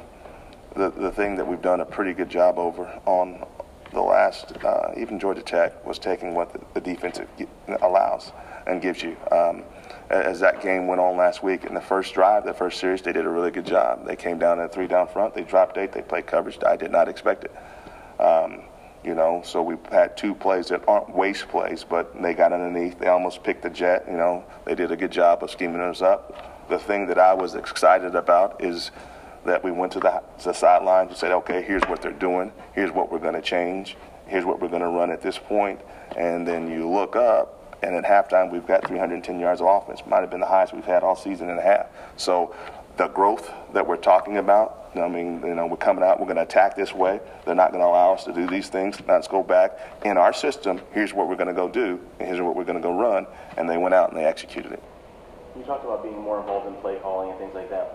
[0.76, 3.45] the the thing that we've done a pretty good job over on
[3.93, 7.21] the last, uh, even Georgia Tech, was taking what the, the defense
[7.82, 8.34] allows
[8.67, 9.15] and gives you.
[9.32, 9.63] Um,
[10.09, 13.13] as that game went on last week, in the first drive, the first series, they
[13.13, 14.05] did a really good job.
[14.05, 16.57] They came down at three down front, they dropped eight, they played coverage.
[16.65, 17.55] I did not expect it.
[18.19, 18.49] Uh,
[19.03, 22.97] You know, so we've had two plays that aren't waste plays, but they got underneath.
[22.97, 24.05] They almost picked the jet.
[24.07, 26.67] You know, they did a good job of scheming us up.
[26.69, 28.89] The thing that I was excited about is
[29.45, 32.51] that we went to the, the sidelines and said, okay, here's what they're doing.
[32.73, 33.95] Here's what we're going to change.
[34.25, 35.81] Here's what we're going to run at this point.
[36.17, 40.01] And then you look up, and at halftime, we've got 310 yards of offense.
[40.07, 41.88] Might have been the highest we've had all season and a half.
[42.17, 42.55] So
[42.97, 46.38] the growth that we're talking about, I mean, you know, we're coming out, we're going
[46.38, 47.19] to attack this way.
[47.45, 48.97] They're not going to allow us to do these things.
[49.07, 50.81] Let's go back in our system.
[50.93, 53.27] Here's what we're going to go do, and here's what we're going to go run.
[53.57, 54.81] And they went out and they executed it.
[55.55, 57.93] You talked about being more involved in play calling and things like that.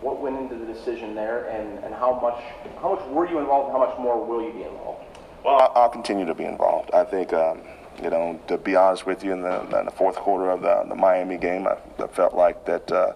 [0.00, 2.42] What went into the decision there, and, and how much
[2.80, 5.04] how much were you involved, and how much more will you be involved?
[5.44, 6.90] Well, I'll, I'll continue to be involved.
[6.92, 7.60] I think, um,
[8.02, 10.84] you know, to be honest with you, in the, in the fourth quarter of the,
[10.88, 12.90] the Miami game, I, I felt like that.
[12.90, 13.12] Uh,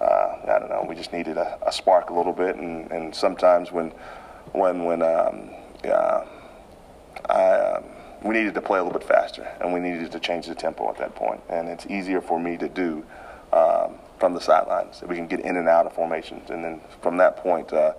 [0.00, 0.84] uh, I don't know.
[0.86, 3.92] We just needed a, a spark a little bit, and, and sometimes when
[4.52, 5.50] when when um,
[5.84, 6.26] yeah,
[7.30, 7.84] I, um,
[8.22, 10.88] we needed to play a little bit faster, and we needed to change the tempo
[10.90, 11.40] at that point.
[11.48, 13.04] And it's easier for me to do
[13.52, 15.02] um, from the sidelines.
[15.06, 17.94] We can get in and out of formations, and then from that point, uh,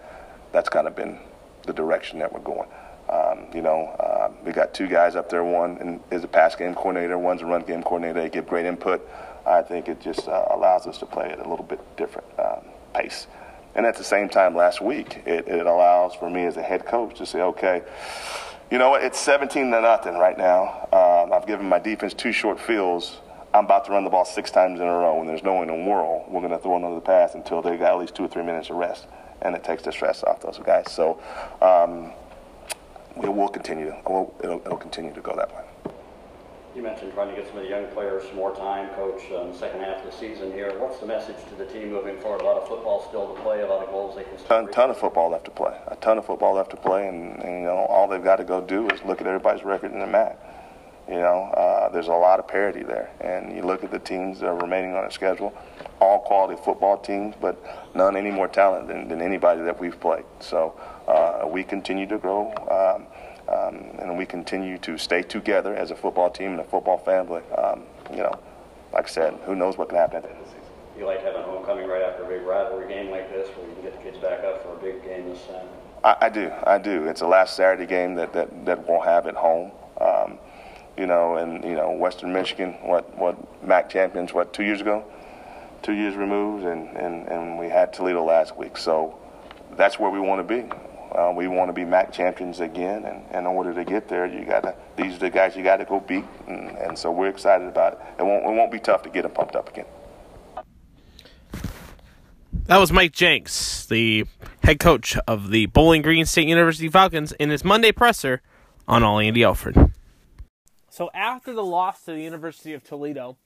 [0.52, 1.20] that's kind of been
[1.66, 2.70] the direction that we're going.
[3.10, 5.44] Um, you know, uh, we got two guys up there.
[5.44, 8.22] One is a pass game coordinator, one's a run game coordinator.
[8.22, 9.08] They give great input.
[9.46, 12.66] I think it just uh, allows us to play at a little bit different um,
[12.94, 13.28] pace.
[13.76, 16.86] And at the same time, last week, it, it, allows for me as a head
[16.86, 17.84] coach to say, okay,
[18.72, 20.88] you know what, it's 17 to nothing right now.
[20.92, 23.18] Um, I've given my defense two short fields.
[23.54, 25.62] I'm about to run the ball six times in a row, and there's no way
[25.62, 28.26] in the world we're going to throw another pass until they got at least two
[28.26, 29.08] or three minutes of rest,
[29.42, 30.92] and it takes the stress off those guys.
[30.92, 31.22] So
[31.62, 32.12] um,
[33.24, 33.94] it will continue.
[34.06, 35.64] It'll, it'll continue to go that way.
[36.76, 39.42] You mentioned trying to get some of the young players some more time, Coach, uh,
[39.42, 40.78] in the second half of the season here.
[40.78, 42.42] What's the message to the team moving forward?
[42.42, 44.62] A lot of football still to play, a lot of goals they can score.
[44.62, 45.76] A ton of football left to play.
[45.88, 48.44] A ton of football left to play, and, and you know all they've got to
[48.44, 50.40] go do is look at everybody's record in the mat.
[51.08, 54.42] You know, uh, there's a lot of parity there, and you look at the teams
[54.42, 55.54] that are remaining on the schedule,
[56.02, 57.58] all quality football teams, but
[57.96, 60.26] none any more talent than, than anybody that we've played.
[60.42, 60.78] So
[61.08, 62.52] uh, we continue to grow.
[62.70, 63.08] Um,
[63.48, 67.42] um, and we continue to stay together as a football team and a football family.
[67.58, 68.38] Um, you know,
[68.92, 70.74] like I said, who knows what can happen at the end of the season.
[70.98, 73.84] You like having homecoming right after a big rivalry game like this, where you can
[73.84, 75.68] get the kids back up for a big game this time?
[76.04, 77.06] I, I do, I do.
[77.08, 79.72] It's the last Saturday game that, that, that we'll have at home.
[80.02, 80.40] Um,
[80.98, 85.06] you know, and you know, Western Michigan, what what MAC champions, what two years ago,
[85.82, 88.78] two years removed, and, and, and we had Toledo last week.
[88.78, 89.18] So
[89.76, 90.70] that's where we want to be.
[91.16, 94.26] Uh, we want to be MAC champions again, and, and, in order to get there,
[94.26, 94.76] you got to.
[94.98, 97.94] These are the guys you got to go beat, and, and, so we're excited about
[97.94, 98.00] it.
[98.20, 99.86] It won't, it won't be tough to get them pumped up again.
[102.66, 104.26] That was Mike Jinks, the
[104.64, 108.42] head coach of the Bowling Green State University Falcons, in his Monday presser
[108.88, 109.94] on All Andy Alford.
[110.98, 113.38] So after the loss to the University of Toledo,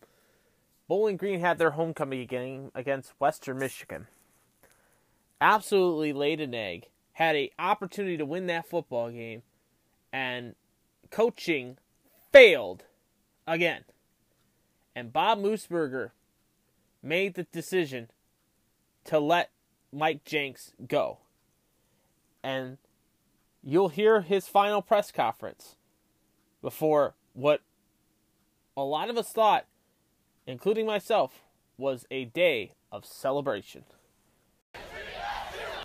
[0.88, 4.08] Bowling Green had their homecoming game against Western Michigan.
[5.42, 9.42] Absolutely laid an egg had a opportunity to win that football game
[10.14, 10.56] and
[11.10, 11.78] coaching
[12.32, 12.86] failed
[13.46, 13.84] again.
[14.96, 16.12] And Bob Moosbrugger
[17.04, 18.12] made the decision
[19.04, 19.50] to let
[19.92, 21.18] Mike Jinks go.
[22.42, 22.78] And
[23.62, 25.76] you'll hear his final press conference
[26.62, 27.62] before what
[28.76, 29.66] a lot of us thought,
[30.46, 31.44] including myself,
[31.78, 33.84] was a day of celebration
[34.74, 34.82] In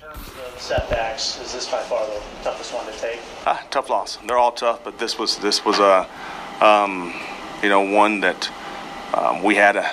[0.00, 3.20] terms of setbacks, is this by far the toughest one to take?
[3.46, 4.18] Ah, tough loss.
[4.26, 6.06] They're all tough, but this was this was a
[6.60, 7.14] um,
[7.62, 8.50] you know one that
[9.14, 9.86] um, we had a,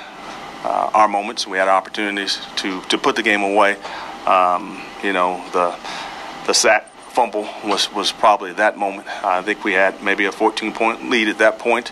[0.64, 1.48] uh, our moments.
[1.48, 3.78] We had opportunities to to put the game away.
[4.26, 5.76] Um, you know the
[6.48, 9.08] the sack fumble was was probably that moment.
[9.24, 11.92] I think we had maybe a 14 point lead at that point.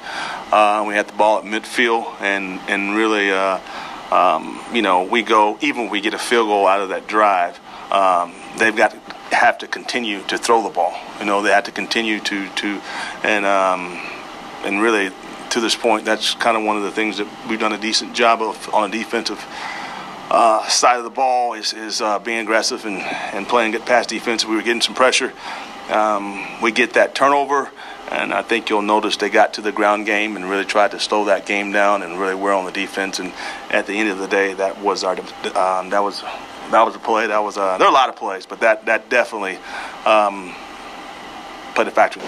[0.51, 3.31] Uh, we had the ball at midfield and and really.
[3.31, 3.59] Uh,
[4.11, 7.07] um, you know, we go even if we get a field goal out of that
[7.07, 7.57] drive,
[7.93, 8.99] um, they've got to
[9.33, 10.93] have to continue to throw the ball.
[11.19, 12.81] You know, they have to continue to to
[13.23, 14.01] and um,
[14.65, 15.11] and really
[15.51, 18.13] to this point, that's kind of one of the things that we've done a decent
[18.13, 19.39] job of on a defensive
[20.31, 24.07] uh, side of the ball is, is uh, being aggressive and, and playing good pass
[24.07, 24.45] defense.
[24.45, 25.33] We were getting some pressure.
[25.89, 27.69] Um, we get that turnover,
[28.09, 31.01] and I think you'll notice they got to the ground game and really tried to
[31.01, 33.19] slow that game down and really were on the defense.
[33.19, 33.33] And
[33.71, 36.99] at the end of the day, that was our um, that was that was a
[36.99, 37.27] play.
[37.27, 39.57] That was a, there are a lot of plays, but that that definitely
[40.05, 40.55] um,
[41.75, 42.21] played a factor.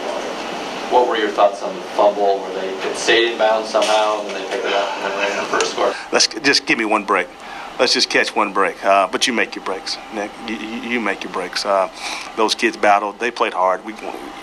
[0.91, 2.39] What were your thoughts on the fumble?
[2.39, 5.19] Where they it stayed in bounds somehow and then they picked it up and then
[5.19, 5.93] ran in the first score?
[6.11, 7.29] Let's just give me one break.
[7.79, 8.83] Let's just catch one break.
[8.83, 10.31] Uh, but you make your breaks, Nick.
[10.47, 11.65] You, you, make your breaks.
[11.65, 11.89] Uh,
[12.35, 13.19] those kids battled.
[13.19, 13.83] They played hard.
[13.85, 13.95] We,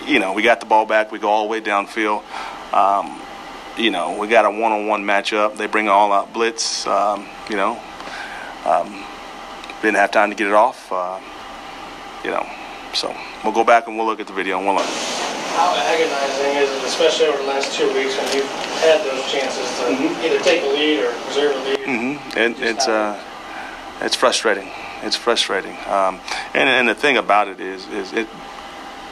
[0.05, 1.11] you know, we got the ball back.
[1.11, 2.23] We go all the way downfield.
[2.73, 3.21] Um,
[3.77, 5.57] you know, we got a one-on-one matchup.
[5.57, 6.85] They bring all out blitz.
[6.85, 7.79] Um, you know,
[8.65, 9.03] um,
[9.81, 10.91] didn't have time to get it off.
[10.91, 11.19] Uh,
[12.23, 12.47] you know,
[12.93, 14.85] so we'll go back and we'll look at the video and we'll look.
[14.85, 18.49] How agonizing is it, especially over the last two weeks when you've
[18.81, 20.23] had those chances to Mhm.
[20.23, 21.79] either take the lead or preserve the lead?
[21.79, 22.37] Mm-hmm.
[22.37, 23.19] It, it's uh,
[24.01, 24.69] it's frustrating.
[25.03, 25.75] It's frustrating.
[25.87, 26.19] Um,
[26.53, 28.27] and and the thing about it is is it,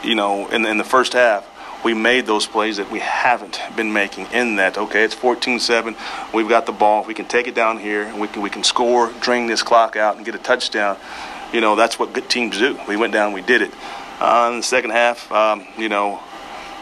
[0.02, 1.46] you know, in in the first half.
[1.82, 4.26] We made those plays that we haven't been making.
[4.34, 5.96] In that, okay, it's 14-7.
[6.34, 7.04] We've got the ball.
[7.04, 9.96] We can take it down here, and we can we can score, drain this clock
[9.96, 10.98] out, and get a touchdown.
[11.54, 12.78] You know, that's what good teams do.
[12.86, 13.72] We went down, we did it.
[14.20, 16.20] Uh, in the second half, um, you know,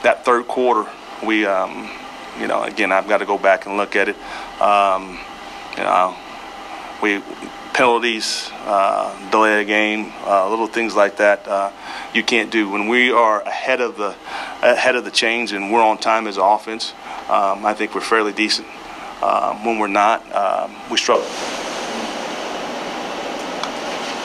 [0.02, 0.90] that third quarter,
[1.24, 1.88] we, um,
[2.40, 4.16] you know, again, I've got to go back and look at it.
[4.60, 5.20] Um,
[5.76, 6.16] you know,
[7.00, 7.22] we
[7.78, 11.46] penalties, uh, delay a game, uh, little things like that.
[11.46, 11.70] Uh,
[12.12, 14.16] you can't do when we are ahead of the
[14.62, 16.92] ahead of the chains and we're on time as an offense.
[17.28, 18.66] Um, I think we're fairly decent.
[19.22, 21.28] Um, when we're not, um, we struggle.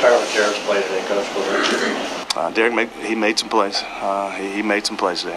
[0.02, 2.23] Tyler Jarrett's play today, Coach.
[2.35, 3.81] Was Uh, Derek, made, he made some plays.
[3.84, 5.35] Uh, he, he made some plays today.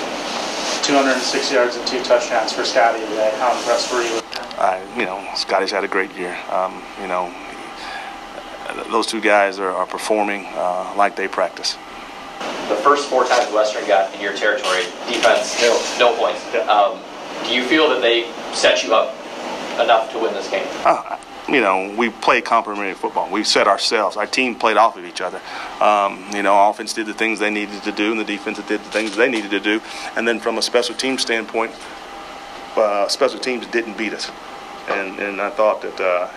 [0.82, 3.35] 206 yards and two touchdowns for Scotty today.
[3.39, 4.44] How impressed were you with him?
[4.59, 6.36] I, you know, Scotty's had a great year.
[6.51, 7.32] Um, you know,
[8.90, 11.77] those two guys are, are performing uh, like they practice.
[12.68, 16.43] The first four times Western got in your territory, defense, no, no points.
[16.68, 16.98] Um,
[17.47, 19.14] do you feel that they set you up
[19.81, 20.66] enough to win this game?
[21.48, 23.31] You know, we played complementary football.
[23.31, 24.16] We set ourselves.
[24.16, 25.40] Our team played off of each other.
[25.81, 28.81] Um, you know, offense did the things they needed to do, and the defense did
[28.81, 29.81] the things they needed to do.
[30.16, 31.73] And then from a special team standpoint,
[32.77, 34.31] uh, special teams didn't beat us.
[34.89, 36.01] And and I thought that.
[36.01, 36.28] Uh,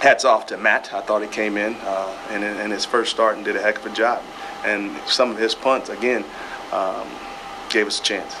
[0.00, 0.92] hats off to Matt.
[0.94, 3.78] I thought he came in uh, in, in his first start and did a heck
[3.78, 4.22] of a job.
[4.64, 6.24] And some of his punts, again,
[6.72, 7.06] um,
[7.68, 8.34] gave us a chance.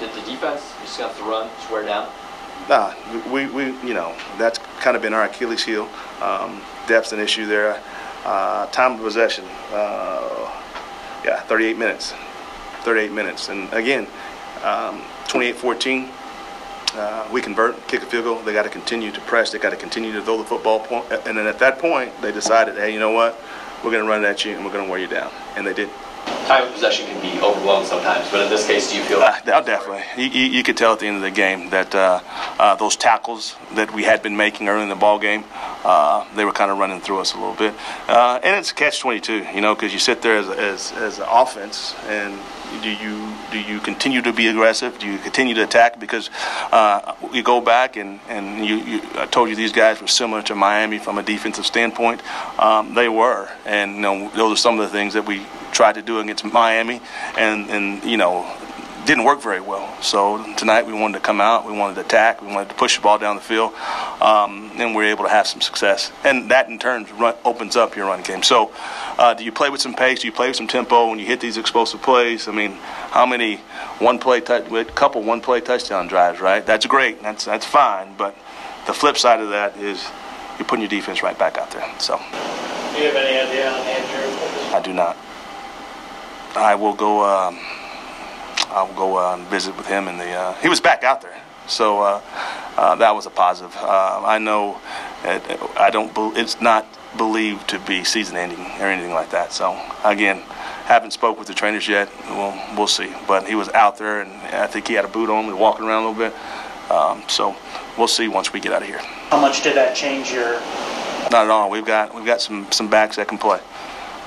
[0.00, 2.08] Did the defense just have to run, swear down?
[2.68, 2.94] Nah,
[3.32, 5.88] we, we, you know, that's kind of been our Achilles heel.
[6.20, 7.82] Um, depth's an issue there.
[8.24, 10.50] Uh, time of possession, uh,
[11.24, 12.14] yeah, 38 minutes.
[12.82, 13.48] 38 minutes.
[13.48, 14.06] And again,
[14.62, 16.08] um, 28-14,
[16.94, 18.38] uh, we convert, kick a field goal.
[18.42, 19.50] They got to continue to press.
[19.50, 20.80] They got to continue to throw the football.
[20.80, 21.10] Point.
[21.26, 23.40] And then at that point, they decided, hey, you know what?
[23.82, 25.32] We're going to run at you and we're going to wear you down.
[25.56, 25.88] And they did.
[26.46, 29.40] Time of possession can be overblown sometimes, but in this case, do you feel Uh,
[29.42, 30.02] definitely.
[30.16, 32.20] You, you, you could tell at the end of the game that uh,
[32.58, 35.44] uh, those tackles that we had been making early in the ball game,
[35.84, 37.74] uh, they were kind of running through us a little bit.
[38.08, 41.26] Uh, and it's a catch-22, you know, because you sit there as, as, as an
[41.28, 42.38] offense and
[42.80, 44.98] do you do you continue to be aggressive?
[44.98, 46.00] Do you continue to attack?
[46.00, 46.30] Because
[46.72, 50.40] uh, you go back and and you, you, I told you these guys were similar
[50.42, 52.22] to Miami from a defensive standpoint.
[52.58, 55.42] Um, they were, and you know those are some of the things that we
[55.72, 57.00] tried to do against Miami,
[57.36, 58.46] and and you know
[59.04, 60.00] didn't work very well.
[60.00, 62.96] So tonight we wanted to come out, we wanted to attack, we wanted to push
[62.96, 63.74] the ball down the field,
[64.20, 66.12] um, and we are able to have some success.
[66.24, 68.42] And that in turn run, opens up your run game.
[68.42, 68.72] So
[69.18, 70.20] uh, do you play with some pace?
[70.20, 72.46] Do you play with some tempo when you hit these explosive plays?
[72.46, 72.72] I mean,
[73.10, 73.56] how many
[73.98, 76.64] one play, touch, couple one play touchdown drives, right?
[76.64, 77.22] That's great.
[77.22, 78.14] That's that's fine.
[78.16, 78.36] But
[78.86, 80.04] the flip side of that is
[80.58, 81.88] you're putting your defense right back out there.
[81.98, 84.76] So Do you have any idea on Andrew?
[84.76, 85.16] I do not.
[86.54, 87.24] I will go.
[87.24, 87.58] Um,
[88.68, 90.32] I'll go uh, and visit with him And the.
[90.32, 92.20] Uh, he was back out there, so uh,
[92.76, 93.74] uh, that was a positive.
[93.76, 94.80] Uh, I know.
[95.24, 95.42] It,
[95.76, 96.14] I don't.
[96.14, 99.52] Be, it's not believed to be season-ending or anything like that.
[99.52, 100.38] So again,
[100.84, 102.08] haven't spoke with the trainers yet.
[102.28, 103.12] We'll we'll see.
[103.26, 105.86] But he was out there, and I think he had a boot on, and walking
[105.86, 106.34] around a little bit.
[106.90, 107.56] Um, so
[107.96, 108.98] we'll see once we get out of here.
[109.30, 110.60] How much did that change your?
[111.30, 111.70] Not at all.
[111.70, 113.60] We've got we've got some some backs that can play,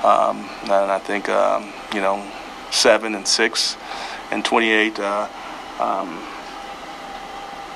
[0.05, 2.23] um, and I think um, you know
[2.71, 3.75] seven and six
[4.31, 4.99] and 28.
[4.99, 5.27] Uh,
[5.79, 6.23] um,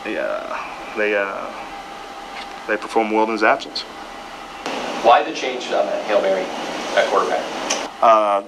[0.04, 1.52] they uh, they uh,
[2.68, 3.82] they perform well in his absence.
[5.04, 6.44] Why the change on that Hail Mary
[6.98, 7.90] at quarterback?
[8.02, 8.44] Uh,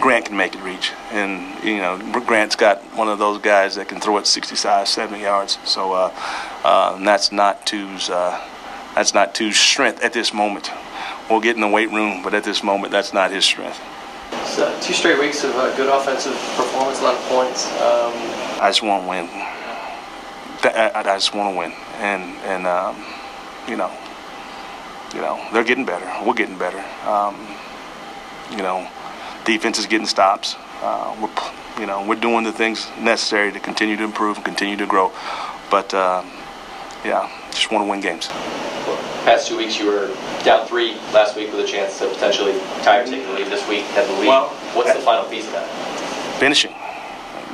[0.00, 3.88] Grant can make it reach, and you know Grant's got one of those guys that
[3.88, 5.58] can throw it 65, 70 yards.
[5.64, 6.12] So uh,
[6.64, 8.40] uh, and that's not Two's uh,
[8.94, 10.70] that's not Two's strength at this moment.
[11.30, 13.80] We'll get in the weight room, but at this moment, that's not his strength.
[14.46, 17.66] So, two straight weeks of uh, good offensive performance, a lot of points.
[17.80, 18.12] Um,
[18.60, 19.28] I just want to win.
[20.62, 23.04] I, I just want to win, and and um,
[23.68, 23.90] you know,
[25.14, 26.06] you know they're getting better.
[26.26, 26.82] We're getting better.
[27.08, 27.36] Um,
[28.50, 28.88] you know,
[29.44, 30.56] defense is getting stops.
[30.82, 34.76] Uh, we're you know we're doing the things necessary to continue to improve and continue
[34.76, 35.10] to grow.
[35.70, 36.22] But uh,
[37.04, 38.28] yeah, just want to win games.
[39.24, 40.08] Past two weeks you were
[40.44, 42.52] down three last week with a chance to potentially
[42.82, 43.46] tie or take the lead.
[43.46, 44.28] This week had the lead.
[44.28, 46.38] Well, What's the final piece of that?
[46.38, 46.74] finishing,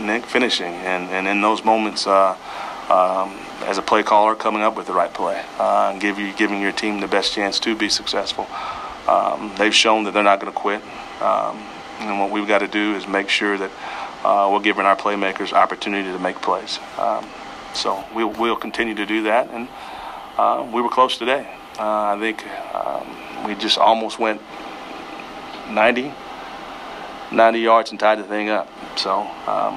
[0.04, 2.36] Nick, finishing, and, and in those moments, uh,
[2.88, 6.32] um, as a play caller, coming up with the right play, uh, and give you,
[6.32, 8.46] giving your team the best chance to be successful.
[9.06, 10.82] Um, they've shown that they're not going to quit,
[11.20, 11.58] um,
[12.00, 13.70] and what we've got to do is make sure that
[14.24, 16.78] uh, we're giving our playmakers opportunity to make plays.
[16.98, 17.26] Um,
[17.74, 19.68] so we'll, we'll continue to do that, and
[20.38, 21.46] uh, we were close today.
[21.80, 24.42] Uh, I think um, we just almost went
[25.70, 26.12] 90.
[27.32, 28.68] 90 yards and tied the thing up.
[28.98, 29.76] So, um,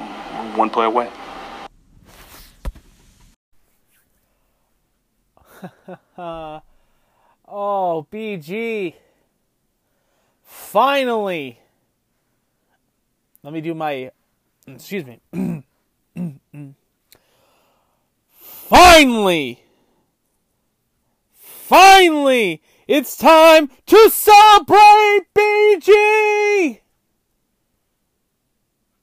[0.54, 1.10] one play away.
[6.18, 6.60] oh,
[8.12, 8.96] BG.
[10.42, 11.58] Finally.
[13.42, 14.10] Let me do my.
[14.66, 15.20] Excuse me.
[18.36, 19.63] Finally.
[21.66, 22.60] Finally.
[22.86, 26.80] It's time to celebrate BG.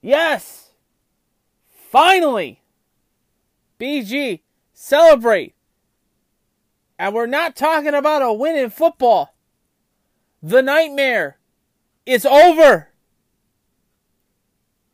[0.00, 0.70] Yes.
[1.90, 2.62] Finally.
[3.80, 5.56] BG, celebrate.
[7.00, 9.34] And we're not talking about a win in football.
[10.40, 11.38] The nightmare
[12.06, 12.90] is over.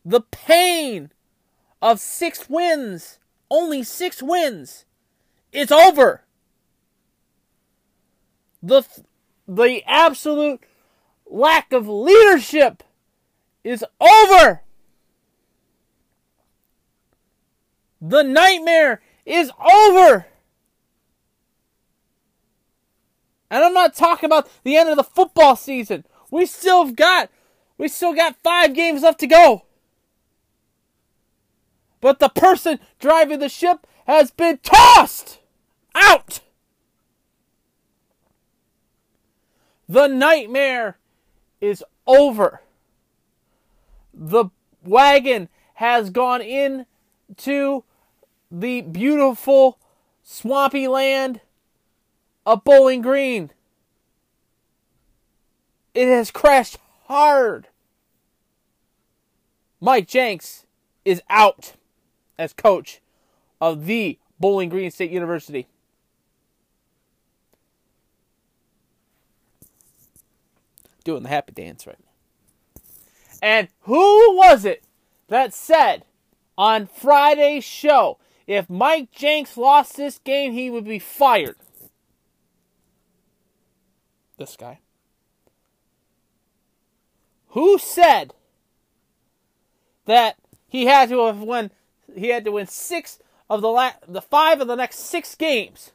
[0.06, 1.12] The pain
[1.82, 3.18] of six wins,
[3.50, 4.86] only six wins,
[5.52, 6.24] it's over.
[8.62, 8.84] The,
[9.46, 10.60] the absolute
[11.26, 12.82] lack of leadership
[13.64, 14.62] is over.
[18.00, 20.26] The nightmare is over.
[23.50, 26.04] And I'm not talking about the end of the football season.
[26.30, 27.30] We still have got
[27.78, 29.64] we still got 5 games left to go.
[32.00, 35.38] But the person driving the ship has been tossed
[35.94, 36.40] out.
[39.88, 40.98] The nightmare
[41.60, 42.60] is over.
[44.12, 44.46] The
[44.84, 46.86] wagon has gone in
[47.38, 47.84] to
[48.50, 49.78] the beautiful
[50.22, 51.40] swampy land
[52.44, 53.50] of Bowling Green.
[55.94, 57.68] It has crashed hard.
[59.80, 60.66] Mike Jinks
[61.04, 61.74] is out
[62.38, 63.00] as coach
[63.60, 65.66] of the Bowling Green State University.
[71.08, 72.82] Doing the happy dance right now.
[73.40, 74.84] And who was it
[75.28, 76.04] that said
[76.58, 81.56] on Friday's show if Mike Jinks lost this game, he would be fired?
[84.36, 84.80] This guy.
[87.52, 88.34] Who said
[90.04, 90.36] that
[90.66, 91.70] he had to have won
[92.14, 93.18] he had to win 6
[93.48, 95.92] of the la- the 5 of the next 6 games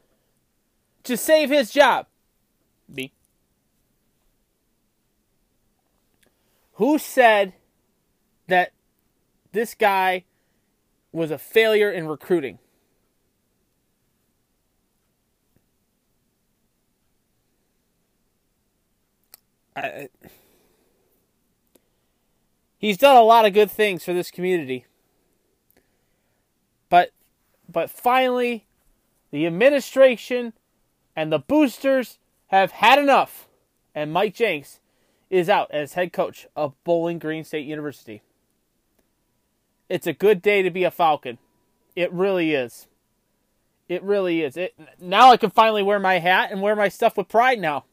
[1.03, 2.07] to save his job?
[2.89, 3.13] Me.
[6.73, 7.53] Who said
[8.47, 8.71] that
[9.51, 10.25] this guy
[11.11, 12.59] was a failure in recruiting?
[19.75, 20.09] I,
[22.77, 24.85] he's done a lot of good things for this community.
[26.89, 27.11] But
[27.67, 28.67] but finally
[29.31, 30.53] the administration
[31.15, 33.47] and the boosters have had enough
[33.95, 34.79] and Mike Jinks
[35.29, 38.21] is out as head coach of Bowling Green State University.
[39.89, 41.37] It's a good day to be a Falcon.
[41.95, 42.87] It really is.
[43.89, 44.57] It really is.
[44.57, 47.85] It now I can finally wear my hat and wear my stuff with pride now.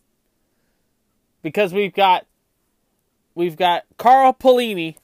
[1.43, 2.27] Because we've got
[3.35, 4.97] we've got Carl Pelini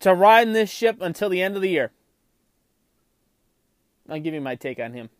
[0.00, 1.92] to ride this ship until the end of the year.
[4.08, 5.10] I'll give you my take on him.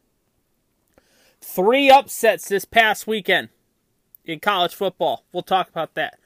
[1.40, 3.50] Three upsets this past weekend
[4.28, 5.24] in college football.
[5.32, 6.18] We'll talk about that.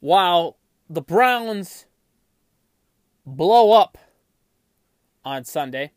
[0.00, 0.56] While
[0.88, 1.86] the Browns
[3.26, 3.98] blow up
[5.24, 5.90] on Sunday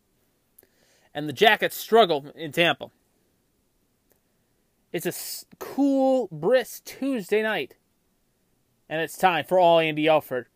[1.13, 2.89] and the Jackets struggle in Tampa.
[4.91, 7.75] It's a cool, brisk Tuesday night.
[8.89, 10.47] And it's time for all Andy Alford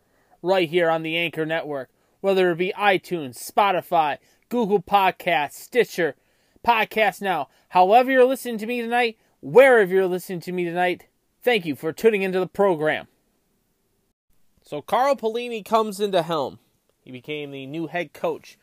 [0.41, 1.89] right here on the Anchor Network,
[2.21, 4.17] whether it be iTunes, Spotify,
[4.49, 6.15] Google Podcasts, Stitcher,
[6.65, 7.49] Podcast Now.
[7.69, 11.07] However, you're listening to me tonight, wherever you're listening to me tonight,
[11.41, 13.07] thank you for tuning into the program.
[14.63, 16.59] So, Carl Pelini comes into helm.
[17.01, 18.57] He became the new head coach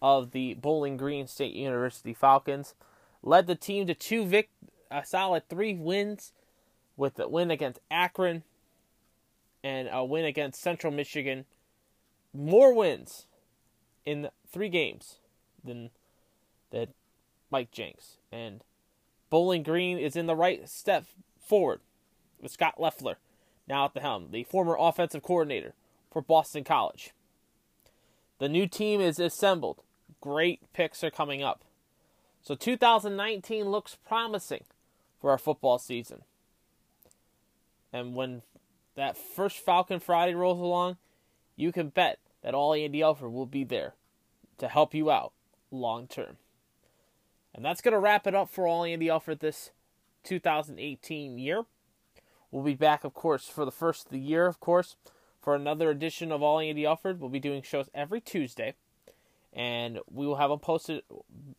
[0.00, 2.74] of the Bowling Green State University Falcons.
[3.22, 4.50] Led the team to two vic,
[4.90, 6.32] a solid three wins,
[6.96, 8.44] with a win against Akron
[9.64, 11.44] and a win against Central Michigan.
[12.32, 13.26] More wins
[14.06, 15.18] in three games
[15.64, 15.90] than
[16.70, 16.90] that
[17.50, 18.18] Mike Jinks.
[18.30, 18.62] And
[19.30, 21.06] Bowling Green is in the right step
[21.40, 21.80] forward
[22.40, 23.18] with Scot Loeffler
[23.68, 25.74] now at the helm, the former offensive coordinator
[26.10, 27.12] for Boston College.
[28.38, 29.82] The new team is assembled.
[30.20, 31.64] Great picks are coming up.
[32.42, 34.64] So 2019 looks promising
[35.20, 36.22] for our football season.
[37.92, 38.42] And when
[38.96, 40.96] that first Falcon Friday rolls along,
[41.56, 43.94] you can bet that all Andy Alford will be there
[44.58, 45.32] to help you out
[45.70, 46.38] long term.
[47.54, 49.70] And that's going to wrap it up for all Andy Alford this
[50.24, 51.64] 2018 year.
[52.50, 54.96] We'll be back, of course, for the first of the year, of course,
[55.40, 57.20] for another edition of All Andy Alford.
[57.20, 58.74] We'll be doing shows every Tuesday,
[59.52, 61.02] and we will have them posted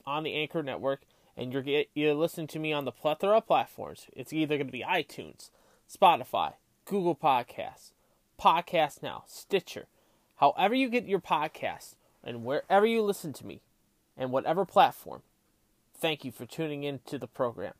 [0.05, 1.01] on the Anchor Network.
[1.37, 4.07] And you're get, you listen to me on the plethora of platforms.
[4.13, 5.49] It's either going to be iTunes,
[5.89, 6.53] Spotify,
[6.85, 7.93] Google Podcasts,
[8.39, 9.87] Podcast Now, Stitcher,
[10.37, 13.61] however you get your podcast, and wherever you listen to me,
[14.17, 15.21] and whatever platform.
[16.01, 17.73] Thank you for tuning in to the program.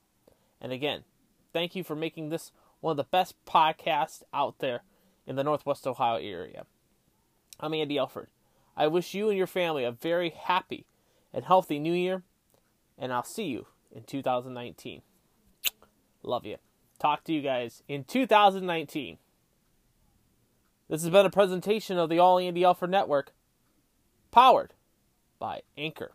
[0.62, 1.06] And again,
[1.52, 4.84] thank you for making this one of the best podcasts out there
[5.26, 6.66] in the Northwest Ohio area.
[7.60, 8.28] I'm Andy Alford.
[8.78, 10.86] I wish you and your family a very happy
[11.34, 12.22] and healthy new year,
[12.96, 15.02] and I'll see you in 2019.
[16.22, 16.58] Love you.
[17.00, 19.18] Talk to you guys in 2019.
[20.90, 23.34] This has been a presentation of the All Andy Alford Network,
[24.30, 24.76] powered
[25.40, 26.12] by Anchor.